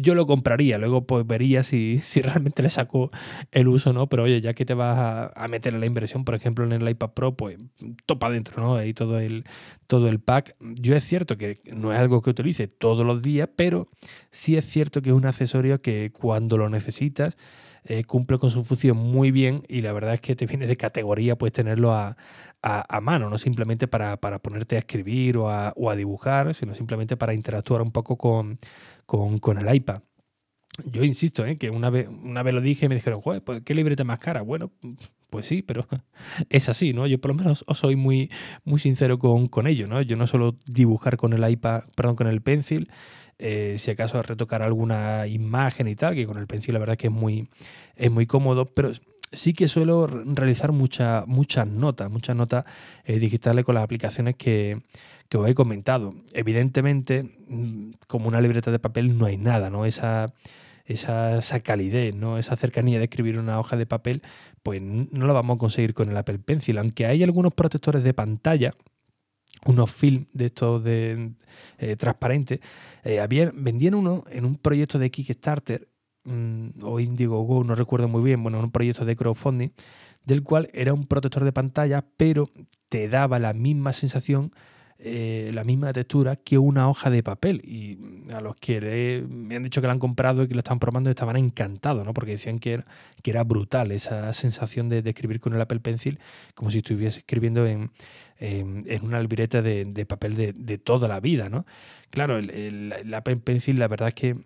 yo 0.00 0.14
lo 0.14 0.26
compraría, 0.26 0.78
luego 0.78 1.06
pues 1.06 1.26
vería 1.26 1.62
si, 1.62 2.00
si 2.04 2.22
realmente 2.22 2.62
le 2.62 2.70
saco 2.70 3.10
el 3.52 3.68
uso 3.68 3.92
no, 3.92 4.06
pero 4.06 4.24
oye, 4.24 4.40
ya 4.40 4.54
que 4.54 4.64
te 4.64 4.74
vas 4.74 5.30
a, 5.34 5.48
meter 5.48 5.74
en 5.74 5.80
la 5.80 5.86
inversión, 5.86 6.24
por 6.24 6.34
ejemplo, 6.34 6.64
en 6.64 6.72
el 6.72 6.88
iPad 6.88 7.10
Pro, 7.10 7.36
pues 7.36 7.58
topa 8.06 8.28
adentro, 8.28 8.62
¿no? 8.62 8.76
Ahí 8.76 8.94
todo 8.94 9.18
el, 9.18 9.44
todo 9.86 10.08
el 10.08 10.20
pack. 10.20 10.56
Yo 10.60 10.94
es 10.94 11.04
cierto 11.04 11.36
que 11.36 11.60
no 11.74 11.92
es 11.92 11.98
algo 11.98 12.22
que 12.22 12.30
utilice 12.30 12.68
todos 12.68 13.04
los 13.04 13.22
días, 13.22 13.48
pero 13.56 13.88
sí 14.30 14.56
es 14.56 14.66
cierto 14.66 15.02
que 15.02 15.10
es 15.10 15.14
un 15.14 15.26
accesorio 15.26 15.80
que 15.80 16.12
cuando 16.12 16.56
lo 16.58 16.68
necesitas, 16.68 17.36
eh, 17.84 18.04
cumple 18.04 18.38
con 18.38 18.50
su 18.50 18.64
función 18.64 18.98
muy 18.98 19.30
bien 19.30 19.62
y 19.68 19.80
la 19.80 19.92
verdad 19.92 20.14
es 20.14 20.20
que 20.20 20.36
te 20.36 20.44
viene 20.46 20.66
de 20.66 20.76
categoría 20.76 21.38
pues 21.38 21.52
tenerlo 21.52 21.94
a, 21.94 22.16
a, 22.60 23.00
mano, 23.00 23.30
no 23.30 23.38
simplemente 23.38 23.88
para, 23.88 24.18
para, 24.18 24.40
ponerte 24.40 24.76
a 24.76 24.80
escribir 24.80 25.38
o 25.38 25.48
a, 25.48 25.72
o 25.76 25.88
a, 25.90 25.96
dibujar, 25.96 26.54
sino 26.54 26.74
simplemente 26.74 27.16
para 27.16 27.32
interactuar 27.32 27.80
un 27.80 27.92
poco 27.92 28.18
con, 28.18 28.58
con, 29.08 29.38
con 29.38 29.56
el 29.56 29.74
iPad. 29.74 30.02
Yo 30.84 31.02
insisto, 31.02 31.46
¿eh? 31.46 31.56
que 31.56 31.70
una 31.70 31.88
vez, 31.88 32.08
una 32.08 32.42
vez 32.42 32.54
lo 32.54 32.60
dije 32.60 32.86
y 32.86 32.88
me 32.90 32.94
dijeron, 32.94 33.22
Joder, 33.22 33.42
pues, 33.42 33.62
¿qué 33.64 33.74
libreta 33.74 34.04
más 34.04 34.18
cara? 34.18 34.42
Bueno, 34.42 34.70
pues 35.30 35.46
sí, 35.46 35.62
pero 35.62 35.86
es 36.50 36.68
así, 36.68 36.92
¿no? 36.92 37.06
Yo 37.06 37.18
por 37.18 37.30
lo 37.30 37.34
menos 37.34 37.64
os 37.66 37.78
soy 37.78 37.96
muy, 37.96 38.30
muy 38.64 38.78
sincero 38.78 39.18
con, 39.18 39.48
con 39.48 39.66
ello, 39.66 39.86
¿no? 39.88 40.02
Yo 40.02 40.16
no 40.16 40.26
solo 40.26 40.56
dibujar 40.66 41.16
con 41.16 41.32
el 41.32 41.50
iPad, 41.50 41.84
perdón, 41.96 42.16
con 42.16 42.26
el 42.26 42.42
pencil, 42.42 42.90
eh, 43.38 43.76
si 43.78 43.90
acaso 43.90 44.22
retocar 44.22 44.60
alguna 44.62 45.26
imagen 45.26 45.88
y 45.88 45.96
tal, 45.96 46.14
que 46.14 46.26
con 46.26 46.36
el 46.36 46.46
pencil 46.46 46.74
la 46.74 46.80
verdad 46.80 46.98
que 46.98 47.06
es 47.06 47.12
muy, 47.12 47.48
es 47.96 48.10
muy 48.10 48.26
cómodo, 48.26 48.66
pero 48.66 48.92
sí 49.32 49.54
que 49.54 49.68
suelo 49.68 50.06
realizar 50.06 50.72
muchas 50.72 51.26
notas, 51.66 52.10
muchas 52.10 52.36
notas 52.36 52.64
eh, 53.04 53.18
digitales 53.18 53.64
con 53.64 53.74
las 53.74 53.84
aplicaciones 53.84 54.36
que, 54.36 54.82
os 55.34 55.48
he 55.48 55.54
comentado. 55.54 56.14
Evidentemente, 56.32 57.24
mm, 57.48 57.90
como 58.06 58.28
una 58.28 58.40
libreta 58.40 58.70
de 58.70 58.78
papel 58.78 59.18
no 59.18 59.26
hay 59.26 59.36
nada, 59.36 59.68
¿no? 59.70 59.84
Esa, 59.84 60.32
esa, 60.86 61.60
calidez, 61.60 62.14
¿no? 62.14 62.38
Esa 62.38 62.56
cercanía 62.56 62.98
de 62.98 63.04
escribir 63.04 63.38
una 63.38 63.60
hoja 63.60 63.76
de 63.76 63.86
papel, 63.86 64.22
pues 64.62 64.80
no 64.80 65.26
la 65.26 65.32
vamos 65.34 65.56
a 65.56 65.58
conseguir 65.58 65.92
con 65.94 66.08
el 66.08 66.16
Apple 66.16 66.38
Pencil. 66.38 66.78
Aunque 66.78 67.06
hay 67.06 67.22
algunos 67.22 67.52
protectores 67.52 68.02
de 68.04 68.14
pantalla, 68.14 68.74
unos 69.66 69.90
film 69.92 70.26
de 70.32 70.46
estos 70.46 70.82
de 70.82 71.32
eh, 71.78 71.96
transparentes, 71.96 72.60
eh, 73.04 73.26
vendían 73.54 73.94
uno 73.94 74.24
en 74.30 74.44
un 74.44 74.56
proyecto 74.56 74.98
de 74.98 75.10
Kickstarter 75.10 75.88
o 76.82 77.00
Indiegogo, 77.00 77.64
no 77.64 77.74
recuerdo 77.74 78.08
muy 78.08 78.22
bien, 78.22 78.42
bueno, 78.42 78.60
un 78.60 78.70
proyecto 78.70 79.04
de 79.04 79.16
crowdfunding, 79.16 79.70
del 80.24 80.42
cual 80.42 80.68
era 80.72 80.92
un 80.92 81.06
protector 81.06 81.44
de 81.44 81.52
pantalla, 81.52 82.04
pero 82.16 82.50
te 82.88 83.08
daba 83.08 83.38
la 83.38 83.52
misma 83.52 83.92
sensación, 83.92 84.52
eh, 84.98 85.50
la 85.54 85.64
misma 85.64 85.92
textura 85.92 86.36
que 86.36 86.58
una 86.58 86.88
hoja 86.88 87.08
de 87.08 87.22
papel. 87.22 87.62
Y 87.64 87.98
a 88.32 88.40
los 88.40 88.56
que 88.56 89.24
me 89.28 89.56
han 89.56 89.62
dicho 89.62 89.80
que 89.80 89.86
lo 89.86 89.92
han 89.92 89.98
comprado 89.98 90.42
y 90.42 90.48
que 90.48 90.54
lo 90.54 90.60
están 90.60 90.80
probando 90.80 91.08
estaban 91.08 91.36
encantados, 91.36 92.04
¿no? 92.04 92.12
Porque 92.12 92.32
decían 92.32 92.58
que 92.58 92.82
era, 93.24 93.44
brutal 93.44 93.92
esa 93.92 94.32
sensación 94.32 94.88
de, 94.88 94.98
escribir 94.98 95.40
con 95.40 95.54
el 95.54 95.60
Apple 95.60 95.80
Pencil, 95.80 96.18
como 96.54 96.70
si 96.70 96.78
estuviese 96.78 97.20
escribiendo 97.20 97.66
en, 97.66 97.90
una 99.02 99.20
libreta 99.20 99.62
de, 99.62 100.06
papel 100.06 100.34
de, 100.34 100.78
toda 100.78 101.08
la 101.08 101.20
vida, 101.20 101.48
¿no? 101.48 101.64
Claro, 102.10 102.38
el, 102.38 102.50
el 102.50 103.14
Apple 103.14 103.36
Pencil, 103.36 103.78
la 103.78 103.88
verdad 103.88 104.08
es 104.08 104.14
que 104.14 104.36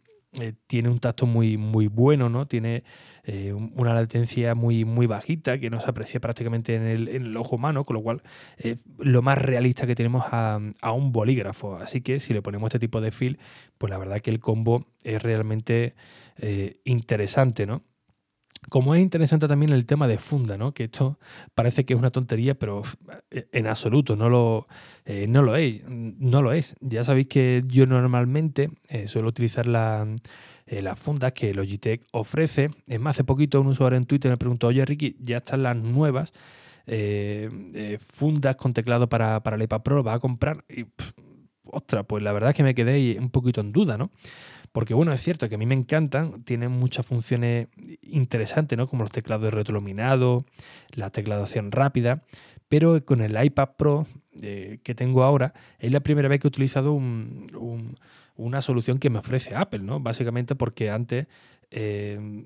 eh, 0.40 0.54
tiene 0.66 0.88
un 0.88 0.98
tacto 0.98 1.26
muy, 1.26 1.58
muy 1.58 1.88
bueno, 1.88 2.30
¿no? 2.30 2.46
Tiene 2.46 2.84
eh, 3.24 3.52
una 3.52 3.92
latencia 3.92 4.54
muy, 4.54 4.84
muy 4.86 5.06
bajita 5.06 5.58
que 5.58 5.68
no 5.68 5.78
se 5.80 5.90
aprecia 5.90 6.20
prácticamente 6.20 6.74
en 6.74 6.86
el, 6.86 7.36
ojo 7.36 7.56
humano, 7.56 7.84
con 7.84 7.94
lo 7.94 8.02
cual 8.02 8.22
es 8.56 8.78
lo 8.98 9.20
más 9.20 9.36
realista 9.36 9.86
que 9.86 9.94
tenemos 9.94 10.24
a, 10.30 10.58
un 10.94 11.12
bolígrafo. 11.12 11.76
Así 11.76 12.00
que 12.00 12.18
si 12.18 12.32
le 12.32 12.40
ponemos 12.40 12.68
este 12.68 12.78
tipo 12.78 13.02
de 13.02 13.10
fil, 13.12 13.38
pues 13.76 13.90
la 13.90 13.98
verdad 13.98 14.22
que 14.22 14.30
el 14.30 14.40
combo 14.40 14.86
es 15.04 15.22
realmente 15.22 15.94
eh, 16.38 16.80
interesante, 16.84 17.66
¿no? 17.66 17.82
Como 18.68 18.94
es 18.94 19.02
interesante 19.02 19.48
también 19.48 19.72
el 19.72 19.86
tema 19.86 20.06
de 20.08 20.18
funda, 20.18 20.56
¿no? 20.56 20.72
Que 20.72 20.84
esto 20.84 21.18
parece 21.54 21.84
que 21.84 21.94
es 21.94 21.98
una 21.98 22.10
tontería, 22.10 22.54
pero 22.54 22.82
eh, 23.30 23.48
en 23.52 23.66
absoluto 23.66 24.16
no 24.16 24.28
lo, 24.28 24.68
eh, 25.04 25.26
no 25.28 25.42
lo 25.42 25.56
es. 25.56 25.82
No 25.88 26.42
lo 26.42 26.52
es. 26.52 26.74
Ya 26.80 27.04
sabéis 27.04 27.26
que 27.26 27.64
yo 27.66 27.86
normalmente 27.86 28.70
eh, 28.88 29.08
suelo 29.08 29.28
utilizar 29.28 29.66
la, 29.66 30.06
las 30.66 30.98
fundas 30.98 31.32
que 31.32 31.52
Logitech 31.52 32.06
ofrece. 32.12 32.70
Es 32.86 33.00
más, 33.00 33.16
hace 33.16 33.24
poquito 33.24 33.60
un 33.60 33.66
usuario 33.66 33.98
en 33.98 34.06
Twitter 34.06 34.30
me 34.30 34.38
preguntó, 34.38 34.68
oye 34.68 34.84
Ricky, 34.84 35.16
ya 35.20 35.38
están 35.38 35.64
las 35.64 35.76
nuevas 35.76 36.32
fundas 38.00 38.56
con 38.56 38.74
teclado 38.74 39.08
para, 39.08 39.40
para 39.42 39.56
el 39.56 39.62
iPad 39.62 39.82
Pro, 39.82 39.96
¿lo 39.96 40.02
vas 40.02 40.16
a 40.16 40.20
comprar? 40.20 40.64
Y, 40.68 40.84
ostras, 41.64 42.04
pues 42.06 42.22
la 42.22 42.32
verdad 42.32 42.50
es 42.50 42.56
que 42.56 42.62
me 42.62 42.74
quedé 42.74 43.18
un 43.18 43.30
poquito 43.30 43.60
en 43.60 43.72
duda, 43.72 43.98
¿no? 43.98 44.10
Porque 44.72 44.94
bueno, 44.94 45.12
es 45.12 45.20
cierto 45.20 45.48
que 45.48 45.56
a 45.56 45.58
mí 45.58 45.66
me 45.66 45.74
encantan, 45.74 46.42
tienen 46.44 46.72
muchas 46.72 47.04
funciones 47.04 47.68
interesantes, 48.02 48.76
¿no? 48.78 48.88
Como 48.88 49.02
los 49.02 49.12
teclados 49.12 49.44
de 49.44 49.50
la 50.94 51.10
tecladación 51.10 51.70
rápida, 51.72 52.22
pero 52.68 53.04
con 53.04 53.20
el 53.20 53.42
iPad 53.42 53.70
Pro 53.76 54.06
eh, 54.40 54.78
que 54.82 54.94
tengo 54.94 55.24
ahora, 55.24 55.52
es 55.78 55.92
la 55.92 56.00
primera 56.00 56.26
vez 56.28 56.40
que 56.40 56.46
he 56.46 56.48
utilizado 56.48 56.94
una 56.94 58.62
solución 58.62 58.98
que 58.98 59.10
me 59.10 59.18
ofrece 59.18 59.54
Apple, 59.54 59.80
¿no? 59.80 60.00
Básicamente 60.00 60.54
porque 60.54 60.88
antes 60.88 61.26
eh, 61.74 62.44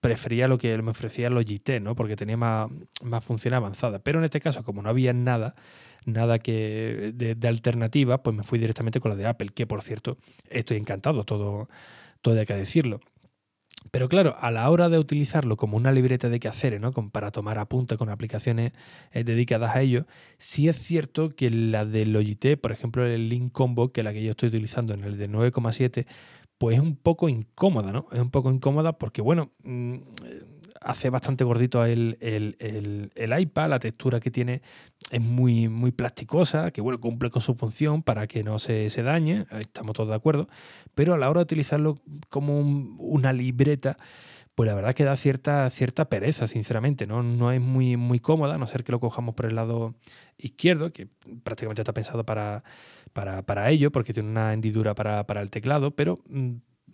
prefería 0.00 0.46
lo 0.46 0.58
que 0.58 0.76
me 0.82 0.90
ofrecía 0.90 1.30
Logitech, 1.30 1.82
¿no? 1.82 1.96
Porque 1.96 2.16
tenía 2.16 2.36
más, 2.36 2.70
más 3.02 3.24
funciones 3.24 3.56
avanzadas. 3.56 4.02
Pero 4.04 4.18
en 4.18 4.26
este 4.26 4.40
caso, 4.40 4.62
como 4.62 4.82
no 4.82 4.90
había 4.90 5.12
nada, 5.14 5.54
nada 6.04 6.38
que 6.38 7.12
de, 7.14 7.48
alternativa, 7.48 8.22
pues 8.22 8.36
me 8.36 8.42
fui 8.42 8.58
directamente 8.58 9.00
con 9.00 9.10
la 9.10 9.16
de 9.16 9.26
Apple, 9.26 9.50
que 9.54 9.66
por 9.66 9.82
cierto 9.82 10.18
estoy 10.50 10.76
encantado, 10.76 11.24
todo, 11.24 11.68
todo 12.20 12.38
hay 12.38 12.46
que 12.46 12.54
decirlo. 12.54 13.00
Pero 13.90 14.08
claro, 14.08 14.36
a 14.38 14.50
la 14.50 14.68
hora 14.68 14.90
de 14.90 14.98
utilizarlo 14.98 15.56
como 15.56 15.76
una 15.76 15.92
libreta 15.92 16.28
de 16.28 16.40
quehaceres, 16.40 16.80
¿no? 16.80 16.92
para 16.92 17.30
tomar 17.30 17.58
apuntes 17.58 17.96
con 17.96 18.10
aplicaciones 18.10 18.72
eh, 19.12 19.24
dedicadas 19.24 19.74
a 19.74 19.80
ello, 19.80 20.06
sí 20.36 20.68
es 20.68 20.78
cierto 20.78 21.34
que 21.34 21.48
la 21.48 21.86
de 21.86 22.04
Logitech, 22.04 22.60
por 22.60 22.72
ejemplo, 22.72 23.06
el 23.06 23.30
Link 23.30 23.52
Combo, 23.52 23.92
que 23.92 24.02
es 24.02 24.04
la 24.04 24.12
que 24.12 24.22
yo 24.22 24.32
estoy 24.32 24.50
utilizando 24.50 24.92
en 24.92 25.04
el 25.04 25.16
de 25.16 25.30
9,7, 25.30 26.06
pues 26.58 26.76
es 26.76 26.82
un 26.82 26.96
poco 26.96 27.28
incómoda, 27.28 27.92
¿no? 27.92 28.06
Es 28.12 28.18
un 28.18 28.30
poco 28.30 28.50
incómoda 28.50 28.92
porque, 28.92 29.22
bueno, 29.22 29.50
mm, 29.62 29.96
hace 30.80 31.10
bastante 31.10 31.44
gordito 31.44 31.84
el, 31.84 32.16
el, 32.20 33.40
iPad, 33.40 33.70
la 33.70 33.78
textura 33.78 34.20
que 34.20 34.30
tiene 34.30 34.62
es 35.10 35.20
muy, 35.20 35.68
muy 35.68 35.92
plasticosa, 35.92 36.70
que 36.70 36.80
bueno, 36.80 37.00
cumple 37.00 37.30
con 37.30 37.42
su 37.42 37.54
función 37.54 38.02
para 38.02 38.26
que 38.26 38.42
no 38.42 38.58
se, 38.58 38.90
se 38.90 39.02
dañe, 39.02 39.46
estamos 39.60 39.94
todos 39.94 40.08
de 40.08 40.14
acuerdo, 40.14 40.48
pero 40.94 41.14
a 41.14 41.18
la 41.18 41.30
hora 41.30 41.40
de 41.40 41.44
utilizarlo 41.44 41.98
como 42.28 42.60
una 42.60 43.32
libreta, 43.32 43.96
pues 44.54 44.66
la 44.66 44.74
verdad 44.74 44.94
que 44.94 45.04
da 45.04 45.16
cierta, 45.16 45.68
cierta 45.70 46.08
pereza, 46.08 46.48
sinceramente, 46.48 47.06
¿no? 47.06 47.22
No 47.22 47.52
es 47.52 47.60
muy, 47.60 47.96
muy 47.96 48.18
cómoda, 48.18 48.56
a 48.56 48.58
no 48.58 48.66
ser 48.66 48.82
que 48.82 48.92
lo 48.92 48.98
cojamos 48.98 49.34
por 49.34 49.46
el 49.46 49.54
lado 49.54 49.94
izquierdo, 50.36 50.92
que 50.92 51.06
prácticamente 51.44 51.82
está 51.82 51.92
pensado 51.92 52.24
para, 52.24 52.64
para, 53.18 53.42
para 53.42 53.68
ello, 53.68 53.90
porque 53.90 54.12
tiene 54.12 54.30
una 54.30 54.52
hendidura 54.52 54.94
para, 54.94 55.26
para 55.26 55.42
el 55.42 55.50
teclado, 55.50 55.90
pero 55.90 56.20
mm, 56.28 56.52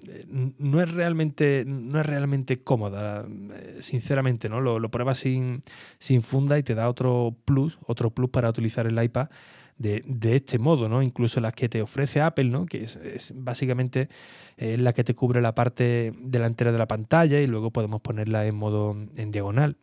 eh, 0.08 0.24
no 0.26 0.80
es 0.80 0.90
realmente 0.90 1.64
no 1.66 2.00
es 2.00 2.06
realmente 2.06 2.62
cómoda 2.62 3.26
eh, 3.28 3.76
sinceramente 3.80 4.48
no 4.48 4.62
lo, 4.62 4.88
pruebas 4.88 5.18
sin, 5.18 5.62
sin, 5.98 6.22
funda 6.22 6.58
y 6.58 6.62
te 6.62 6.74
da 6.74 6.88
otro 6.88 7.36
plus 7.44 7.78
otro 7.86 8.08
plus 8.08 8.30
para 8.30 8.48
utilizar 8.48 8.86
el 8.86 9.02
iPad 9.02 9.28
de, 9.76 10.02
este 10.34 10.58
modo 10.58 10.88
no 10.88 11.02
incluso 11.02 11.40
las 11.40 11.52
que 11.52 11.68
te 11.68 11.82
ofrece 11.82 12.22
Apple 12.22 12.44
no 12.44 12.64
que 12.64 12.84
es, 12.84 13.32
básicamente 13.34 14.08
es 14.56 14.80
la 14.80 14.94
que 14.94 15.04
te 15.04 15.14
cubre 15.14 15.42
la 15.42 15.54
parte 15.54 16.14
delantera 16.22 16.72
de 16.72 16.78
la 16.78 16.88
pantalla 16.88 17.38
y 17.38 17.46
luego 17.46 17.70
podemos 17.70 18.00
ponerla 18.00 18.46
en 18.46 18.56
modo 18.56 18.96
en 19.14 19.30
diagonal 19.30 19.76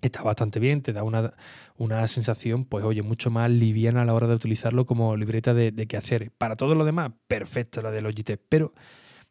está 0.00 0.22
bastante 0.22 0.60
bien, 0.60 0.82
te 0.82 0.92
da 0.92 1.02
una, 1.02 1.34
una, 1.76 2.06
sensación, 2.08 2.64
pues 2.64 2.84
oye, 2.84 3.02
mucho 3.02 3.30
más 3.30 3.50
liviana 3.50 4.02
a 4.02 4.04
la 4.04 4.14
hora 4.14 4.26
de 4.28 4.34
utilizarlo 4.34 4.86
como 4.86 5.16
libreta 5.16 5.54
de, 5.54 5.72
de 5.72 5.96
hacer 5.96 6.30
Para 6.36 6.56
todo 6.56 6.74
lo 6.74 6.84
demás, 6.84 7.12
perfecta 7.26 7.80
la 7.80 7.90
de 7.90 8.02
Logitech, 8.02 8.40
pero 8.48 8.74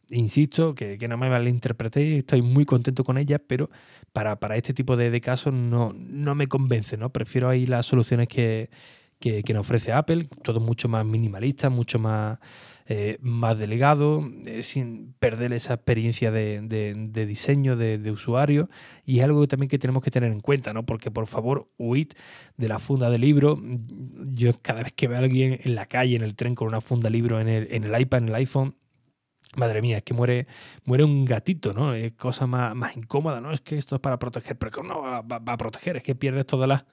insisto, 0.10 0.76
que, 0.76 0.98
no 1.08 1.18
me 1.18 1.30
malinterpretéis, 1.30 2.20
estoy 2.20 2.42
muy 2.42 2.66
contento 2.66 3.04
con 3.04 3.18
ella, 3.18 3.40
pero 3.40 3.70
para, 4.12 4.38
este 4.56 4.74
tipo 4.74 4.96
de, 4.96 5.22
casos 5.22 5.54
no, 5.54 5.94
no, 5.96 6.36
me 6.36 6.48
convence, 6.48 6.98
¿no? 6.98 7.12
Prefiero 7.12 7.50
ahí 7.50 7.66
las 7.66 7.86
soluciones 7.86 8.28
que, 8.28 8.70
que, 9.24 9.54
nos 9.54 9.62
ofrece 9.62 9.94
Apple, 9.94 10.26
todo 10.44 10.60
mucho 10.60 10.90
más 10.90 11.06
minimalista, 11.06 11.70
mucho 11.70 11.98
más, 11.98 12.40
eh, 12.88 13.18
más 13.22 13.58
delegado, 13.58 14.22
eh, 14.46 14.64
sin 14.64 15.14
perder 15.14 15.54
esa 15.54 15.76
experiencia 15.76 16.30
de, 16.30 17.10
diseño, 17.28 17.78
de, 17.78 18.12
usuario, 18.12 18.70
y 19.06 19.20
es 19.20 19.24
algo 19.24 19.48
también 19.48 19.70
que 19.70 19.80
tenemos 19.80 20.04
que 20.04 20.12
tener 20.12 20.30
en 20.32 20.42
cuenta, 20.42 20.74
¿no? 20.74 20.86
Porque 20.86 21.10
por 21.10 21.28
favor, 21.28 21.70
huid 21.78 22.10
de 22.58 22.68
la 22.68 22.80
funda 22.80 23.10
de 23.10 23.18
libro. 23.18 23.58
Yo 24.34 24.52
cada 24.62 24.84
vez 24.84 24.92
que 24.94 25.08
veo 25.08 25.18
a 25.18 25.22
alguien 25.22 25.60
en 25.64 25.76
la 25.76 25.86
calle, 25.86 26.18
en 26.18 26.24
el 26.24 26.36
tren, 26.36 26.54
con 26.54 26.68
una 26.68 26.82
funda 26.82 27.08
de 27.08 27.12
libro 27.12 27.40
en 27.40 27.48
el, 27.48 27.68
en 27.72 27.86
el 27.86 28.02
iPad, 28.02 28.24
en 28.24 28.28
el 28.28 28.36
iPhone, 28.36 28.76
Madre 29.56 29.82
mía, 29.82 29.98
es 29.98 30.04
que 30.04 30.14
muere, 30.14 30.48
muere 30.86 31.04
un 31.04 31.26
gatito, 31.26 31.74
¿no? 31.74 31.94
Es 31.94 32.14
cosa 32.14 32.48
más, 32.48 32.76
más 32.76 32.98
incómoda, 32.98 33.40
¿no? 33.40 33.52
Es 33.52 33.62
que 33.62 33.78
esto 33.78 33.96
es 33.96 34.02
para 34.02 34.18
proteger, 34.18 34.58
pero 34.58 34.84
no 34.84 35.02
va, 35.02 35.22
va, 35.22 35.54
a 35.54 35.58
proteger, 35.58 35.98
es 35.98 36.04
que 36.04 36.16
pierdes 36.16 36.46
toda 36.48 36.66
la, 36.66 36.86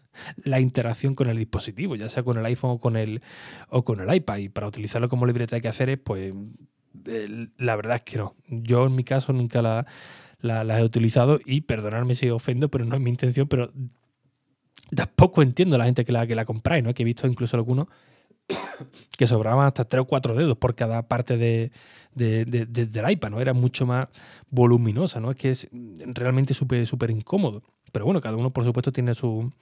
la, 0.45 0.61
interacción 0.61 1.15
con 1.15 1.29
el 1.29 1.39
dispositivo, 1.39 1.97
ya 1.97 2.09
sea 2.09 2.23
con 2.23 2.39
el 2.39 2.45
iPhone 2.45 2.73
o 2.73 2.79
con 2.79 2.97
el, 2.97 3.23
o 3.69 3.85
con 3.85 4.01
el 4.01 4.15
iPad. 4.15 4.39
Y 4.39 4.49
para 4.49 4.67
utilizarlo 4.67 5.09
como 5.09 5.27
libreta 5.27 5.57
de 5.57 5.63
quehaceres, 5.63 5.99
pues 6.03 6.35
la 7.57 7.77
verdad 7.77 7.97
es 7.97 8.03
que 8.03 8.19
no. 8.19 8.35
Yo 8.49 8.87
en 8.87 8.95
mi 8.95 9.05
caso 9.05 9.33
nunca 9.33 9.63
la, 9.63 9.87
la, 10.41 10.81
he 10.81 10.85
utilizado 10.85 11.39
y 11.45 11.63
perdonadme 11.63 12.15
si 12.15 12.29
ofendo, 12.31 12.69
pero 12.69 12.85
no 12.85 12.97
es 12.97 13.01
mi 13.01 13.11
intención, 13.11 13.49
pero 13.49 13.73
tampoco 14.95 15.43
entiendo 15.43 15.77
a 15.77 15.79
la 15.79 15.85
gente 15.85 16.05
que 16.05 16.13
la, 16.13 16.27
que 16.27 16.35
la 16.35 16.45
compráis, 16.45 16.83
¿no? 16.83 16.95
Que 16.95 17.03
he 17.03 17.07
visto 17.07 17.27
incluso 17.27 17.57
algunos 17.57 17.87
que 19.17 19.27
sobraban 19.27 19.67
hasta 19.67 19.85
tres 19.85 20.03
o 20.03 20.05
cuatro 20.07 20.35
dedos 20.35 20.57
por 20.57 20.75
cada 20.75 21.09
parte 21.09 21.37
de, 21.37 21.71
del 22.15 23.11
iPad, 23.11 23.31
¿no? 23.31 23.41
Era 23.41 23.53
mucho 23.53 23.87
más 23.87 24.09
voluminosa, 24.51 25.21
¿no? 25.21 25.31
Es 25.31 25.37
que 25.37 25.51
es 25.51 25.69
realmente 25.73 26.55
súper 26.55 26.87
súper 26.87 27.11
incómodo. 27.11 27.63
Pero 27.93 28.05
bueno, 28.05 28.21
cada 28.21 28.37
uno 28.37 28.51
por 28.53 28.65
supuesto 28.65 28.93
tiene 28.93 29.15
su, 29.15 29.53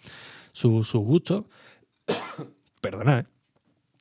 su, 0.53 0.85
su 0.85 1.01
gusto. 1.01 1.49
Perdonad, 2.81 3.21
¿eh? 3.21 3.27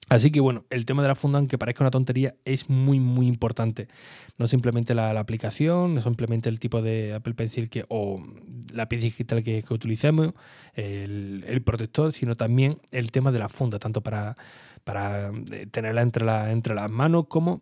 Así 0.10 0.32
que 0.32 0.40
bueno, 0.40 0.64
el 0.70 0.86
tema 0.86 1.02
de 1.02 1.10
la 1.10 1.16
funda, 1.16 1.38
aunque 1.38 1.58
parezca 1.58 1.84
una 1.84 1.92
tontería, 1.92 2.36
es 2.46 2.70
muy 2.70 3.00
muy 3.00 3.28
importante. 3.28 3.90
No 4.38 4.48
simplemente 4.48 4.96
la, 4.96 5.10
aplicación, 5.20 5.96
no 5.96 6.02
simplemente 6.02 6.48
el 6.48 6.60
tipo 6.60 6.82
de 6.82 7.14
Apple 7.14 7.34
Pencil 7.34 7.70
que, 7.70 7.86
o 7.90 8.24
la 8.72 8.88
pieza 8.88 9.04
digital 9.04 9.44
que, 9.44 9.64
utilicemos, 9.70 10.34
el, 10.76 11.62
protector, 11.66 12.14
sino 12.14 12.38
también 12.38 12.80
el 12.92 13.12
tema 13.12 13.34
de 13.34 13.40
la 13.40 13.50
funda, 13.50 13.80
tanto 13.80 14.02
para, 14.02 14.38
para 14.86 15.32
eh, 15.52 15.68
tenerla 15.70 16.02
entre, 16.02 16.26
la, 16.26 16.52
entre 16.54 16.74
las 16.74 16.90
manos 16.90 17.26
como 17.28 17.62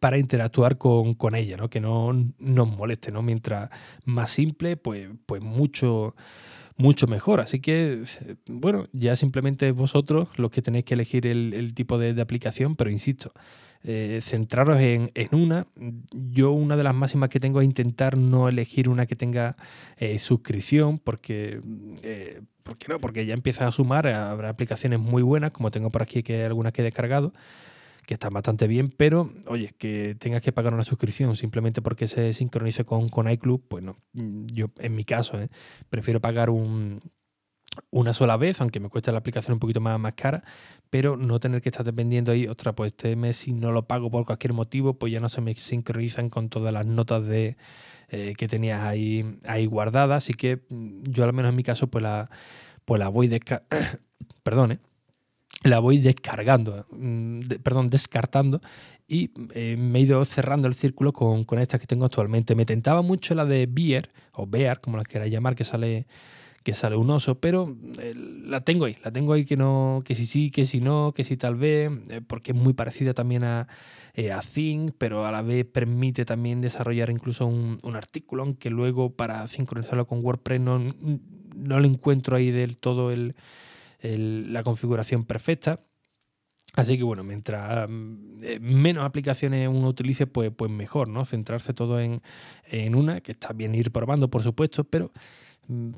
para 0.00 0.18
interactuar 0.18 0.78
con, 0.78 1.14
con 1.14 1.34
ella, 1.34 1.56
¿no? 1.56 1.68
que 1.70 1.80
no 1.80 2.12
nos 2.38 2.68
moleste. 2.68 3.10
¿no? 3.10 3.22
Mientras 3.22 3.70
más 4.04 4.30
simple, 4.30 4.76
pues, 4.76 5.08
pues 5.26 5.42
mucho 5.42 6.14
mucho 6.76 7.06
mejor. 7.06 7.40
Así 7.40 7.60
que, 7.60 8.02
bueno, 8.46 8.84
ya 8.92 9.16
simplemente 9.16 9.72
vosotros 9.72 10.28
los 10.36 10.50
que 10.50 10.62
tenéis 10.62 10.84
que 10.84 10.94
elegir 10.94 11.26
el, 11.26 11.74
tipo 11.74 11.98
de, 11.98 12.20
aplicación, 12.20 12.76
pero 12.76 12.90
insisto, 12.90 13.32
eh, 13.84 14.20
centraros 14.22 14.78
en, 14.80 15.10
una. 15.32 15.66
Yo 16.12 16.52
una 16.52 16.76
de 16.76 16.84
las 16.84 16.94
máximas 16.94 17.28
que 17.30 17.40
tengo 17.40 17.60
es 17.60 17.64
intentar 17.64 18.16
no 18.16 18.48
elegir 18.48 18.88
una 18.88 19.06
que 19.06 19.16
tenga 19.16 19.56
eh, 19.96 20.18
suscripción, 20.18 20.98
porque, 20.98 21.60
eh, 22.02 22.40
no, 22.88 23.00
porque 23.00 23.26
ya 23.26 23.34
empieza 23.34 23.66
a 23.66 23.72
sumar, 23.72 24.06
habrá 24.06 24.48
aplicaciones 24.48 25.00
muy 25.00 25.22
buenas, 25.22 25.52
como 25.52 25.70
tengo 25.70 25.90
por 25.90 26.02
aquí 26.02 26.22
que 26.22 26.36
hay 26.36 26.42
algunas 26.42 26.72
que 26.72 26.82
he 26.82 26.84
descargado 26.84 27.32
que 28.06 28.14
está 28.14 28.28
bastante 28.30 28.66
bien, 28.66 28.90
pero 28.96 29.32
oye, 29.46 29.74
que 29.78 30.16
tengas 30.18 30.42
que 30.42 30.52
pagar 30.52 30.74
una 30.74 30.84
suscripción 30.84 31.36
simplemente 31.36 31.82
porque 31.82 32.08
se 32.08 32.32
sincronice 32.32 32.84
con, 32.84 33.08
con 33.08 33.30
iClub, 33.30 33.62
pues 33.68 33.84
no. 33.84 33.96
Mm, 34.14 34.46
yo, 34.46 34.66
en 34.78 34.94
mi 34.94 35.04
caso, 35.04 35.40
¿eh? 35.40 35.48
prefiero 35.88 36.20
pagar 36.20 36.50
un, 36.50 37.00
una 37.90 38.12
sola 38.12 38.36
vez, 38.36 38.60
aunque 38.60 38.80
me 38.80 38.88
cueste 38.88 39.12
la 39.12 39.18
aplicación 39.18 39.54
un 39.54 39.60
poquito 39.60 39.80
más, 39.80 39.98
más 39.98 40.14
cara, 40.14 40.44
pero 40.90 41.16
no 41.16 41.40
tener 41.40 41.62
que 41.62 41.68
estar 41.68 41.84
dependiendo 41.84 42.32
ahí, 42.32 42.46
otra, 42.48 42.74
pues 42.74 42.92
este 42.92 43.16
mes 43.16 43.38
si 43.38 43.52
no 43.52 43.72
lo 43.72 43.86
pago 43.86 44.10
por 44.10 44.26
cualquier 44.26 44.52
motivo, 44.52 44.94
pues 44.94 45.12
ya 45.12 45.20
no 45.20 45.28
se 45.28 45.40
me 45.40 45.54
sincronizan 45.54 46.28
con 46.28 46.48
todas 46.48 46.72
las 46.72 46.86
notas 46.86 47.24
de 47.26 47.56
eh, 48.08 48.34
que 48.36 48.48
tenías 48.48 48.82
ahí, 48.82 49.38
ahí 49.46 49.66
guardadas. 49.66 50.24
Así 50.24 50.34
que 50.34 50.62
mm, 50.68 51.04
yo 51.04 51.24
al 51.24 51.32
menos 51.32 51.50
en 51.50 51.56
mi 51.56 51.62
caso, 51.62 51.86
pues 51.86 52.02
la, 52.02 52.30
pues 52.84 52.98
la 52.98 53.08
voy 53.08 53.28
de 53.28 53.40
perdón, 54.42 54.72
¿eh? 54.72 54.78
La 55.64 55.78
voy 55.78 55.98
descargando, 55.98 56.86
mm, 56.90 57.40
perdón, 57.62 57.90
descartando 57.90 58.60
y 59.08 59.30
eh, 59.54 59.76
me 59.78 59.98
he 59.98 60.02
ido 60.02 60.24
cerrando 60.24 60.68
el 60.68 60.74
círculo 60.74 61.12
con, 61.12 61.44
con, 61.44 61.58
estas 61.58 61.80
que 61.80 61.86
tengo 61.86 62.06
actualmente. 62.06 62.54
Me 62.54 62.64
tentaba 62.64 63.02
mucho 63.02 63.34
la 63.34 63.44
de 63.44 63.66
Beer 63.70 64.10
o 64.32 64.46
Bear, 64.46 64.80
como 64.80 64.96
la 64.96 65.04
queráis 65.04 65.32
llamar, 65.32 65.54
que 65.54 65.64
sale 65.64 66.06
que 66.62 66.74
sale 66.74 66.94
un 66.94 67.10
oso, 67.10 67.40
pero 67.40 67.76
eh, 67.98 68.14
la 68.14 68.60
tengo 68.60 68.84
ahí, 68.84 68.96
la 69.04 69.10
tengo 69.10 69.32
ahí 69.32 69.44
que 69.44 69.56
no, 69.56 70.02
que 70.04 70.14
si 70.14 70.26
sí, 70.26 70.52
que 70.52 70.64
si 70.64 70.80
no, 70.80 71.12
que 71.12 71.24
si 71.24 71.36
tal 71.36 71.56
vez, 71.56 71.90
eh, 72.08 72.20
porque 72.24 72.52
es 72.52 72.56
muy 72.56 72.72
parecida 72.72 73.14
también 73.14 73.42
a, 73.42 73.62
a 73.62 74.40
Think, 74.42 74.92
pero 74.96 75.26
a 75.26 75.32
la 75.32 75.42
vez 75.42 75.66
permite 75.66 76.24
también 76.24 76.60
desarrollar 76.60 77.10
incluso 77.10 77.46
un, 77.46 77.78
un 77.82 77.96
artículo, 77.96 78.44
aunque 78.44 78.70
luego 78.70 79.10
para 79.10 79.46
sincronizarlo 79.48 80.06
con 80.06 80.24
WordPress 80.24 80.60
no, 80.60 80.78
no 81.56 81.80
le 81.80 81.88
encuentro 81.88 82.36
ahí 82.36 82.52
del 82.52 82.76
todo 82.76 83.10
el, 83.10 83.34
la 84.02 84.62
configuración 84.62 85.24
perfecta. 85.24 85.80
Así 86.74 86.96
que 86.96 87.04
bueno, 87.04 87.22
mientras 87.22 87.88
mm, 87.88 88.42
eh, 88.42 88.58
menos 88.60 89.04
aplicaciones 89.04 89.68
uno 89.68 89.88
utilice, 89.88 90.26
pues, 90.26 90.50
pues 90.56 90.70
mejor, 90.70 91.08
¿no? 91.08 91.24
Centrarse 91.24 91.74
todo 91.74 92.00
en, 92.00 92.22
una, 92.94 93.20
que 93.20 93.32
está 93.32 93.52
bien 93.52 93.74
ir 93.74 93.90
probando, 93.92 94.28
por 94.28 94.42
supuesto, 94.42 94.84
pero 94.84 95.12
mm, 95.68 95.90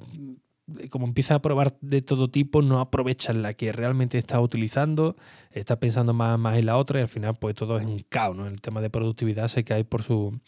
como 0.91 1.07
empieza 1.07 1.35
a 1.37 1.43
probar 1.43 1.77
de 1.81 2.03
todo 2.03 2.29
tipo, 2.29 2.63
no 2.63 2.81
aprovecha 2.81 3.33
la 3.33 3.55
que 3.55 3.71
realmente 3.71 4.19
está 4.19 4.41
utilizando, 4.41 5.17
está 5.51 5.79
pensando 5.79 6.13
más, 6.15 6.39
más 6.39 6.59
en 6.59 6.67
la 6.67 6.77
otra 6.77 7.01
y 7.01 7.03
al 7.03 7.09
final 7.09 7.37
pues 7.37 7.55
todo 7.55 7.79
es 7.79 7.87
un 7.87 8.01
caos, 8.09 8.37
¿no? 8.37 8.47
El 8.47 8.61
tema 8.61 8.81
de 8.81 8.91
productividad 8.91 9.49
se 9.49 9.63
cae 9.63 9.85
por 9.85 10.03
su, 10.03 10.41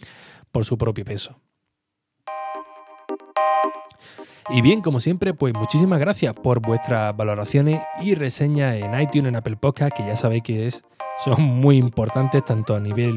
por 0.51 0.65
su 0.65 0.79
propio 0.79 1.05
peso. 1.05 1.39
Y 4.49 4.63
bien, 4.63 4.81
como 4.81 5.01
siempre, 5.01 5.35
pues 5.35 5.55
muchísimas 5.55 5.99
gracias 5.99 6.35
por 6.35 6.61
vuestras 6.61 7.17
valoraciones 7.17 7.81
y 8.01 8.15
reseñas 8.15 8.77
en 8.77 8.99
iTunes, 9.01 9.29
en 9.29 9.37
Apple 9.37 9.57
Podcast, 9.57 9.97
que 9.97 10.07
ya 10.07 10.17
sabéis 10.17 10.45
que 10.45 10.67
es, 10.67 10.85
son 11.25 11.43
muy 11.43 11.77
importantes 11.77 12.45
tanto 12.45 12.75
a 12.75 12.81
nivel 12.81 13.17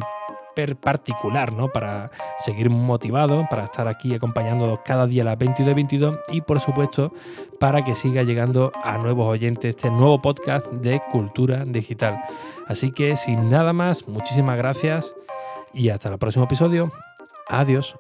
particular, 0.82 1.54
¿no? 1.54 1.70
Para 1.70 2.12
seguir 2.40 2.70
motivado, 2.70 3.48
para 3.50 3.66
estar 3.66 3.88
aquí 3.88 4.14
acompañándolos 4.14 4.80
cada 4.84 5.08
día 5.08 5.24
a 5.24 5.26
las 5.26 5.38
22 5.38 5.76
22 5.76 6.20
y 6.30 6.42
por 6.42 6.60
supuesto 6.60 7.14
para 7.60 7.84
que 7.84 7.96
siga 7.96 8.24
llegando 8.24 8.72
a 8.84 8.98
nuevos 8.98 9.28
oyentes 9.28 9.76
este 9.76 9.90
nuevo 9.90 10.22
podcast 10.22 10.66
de 10.68 11.02
cultura 11.12 11.64
digital. 11.66 12.22
Así 12.68 12.92
que 12.92 13.16
sin 13.16 13.50
nada 13.50 13.74
más, 13.74 14.08
muchísimas 14.08 14.58
gracias 14.58 15.14
y 15.74 15.90
hasta 15.90 16.10
el 16.10 16.18
próximo 16.18 16.46
episodio. 16.46 16.92
Adiós. 17.48 17.96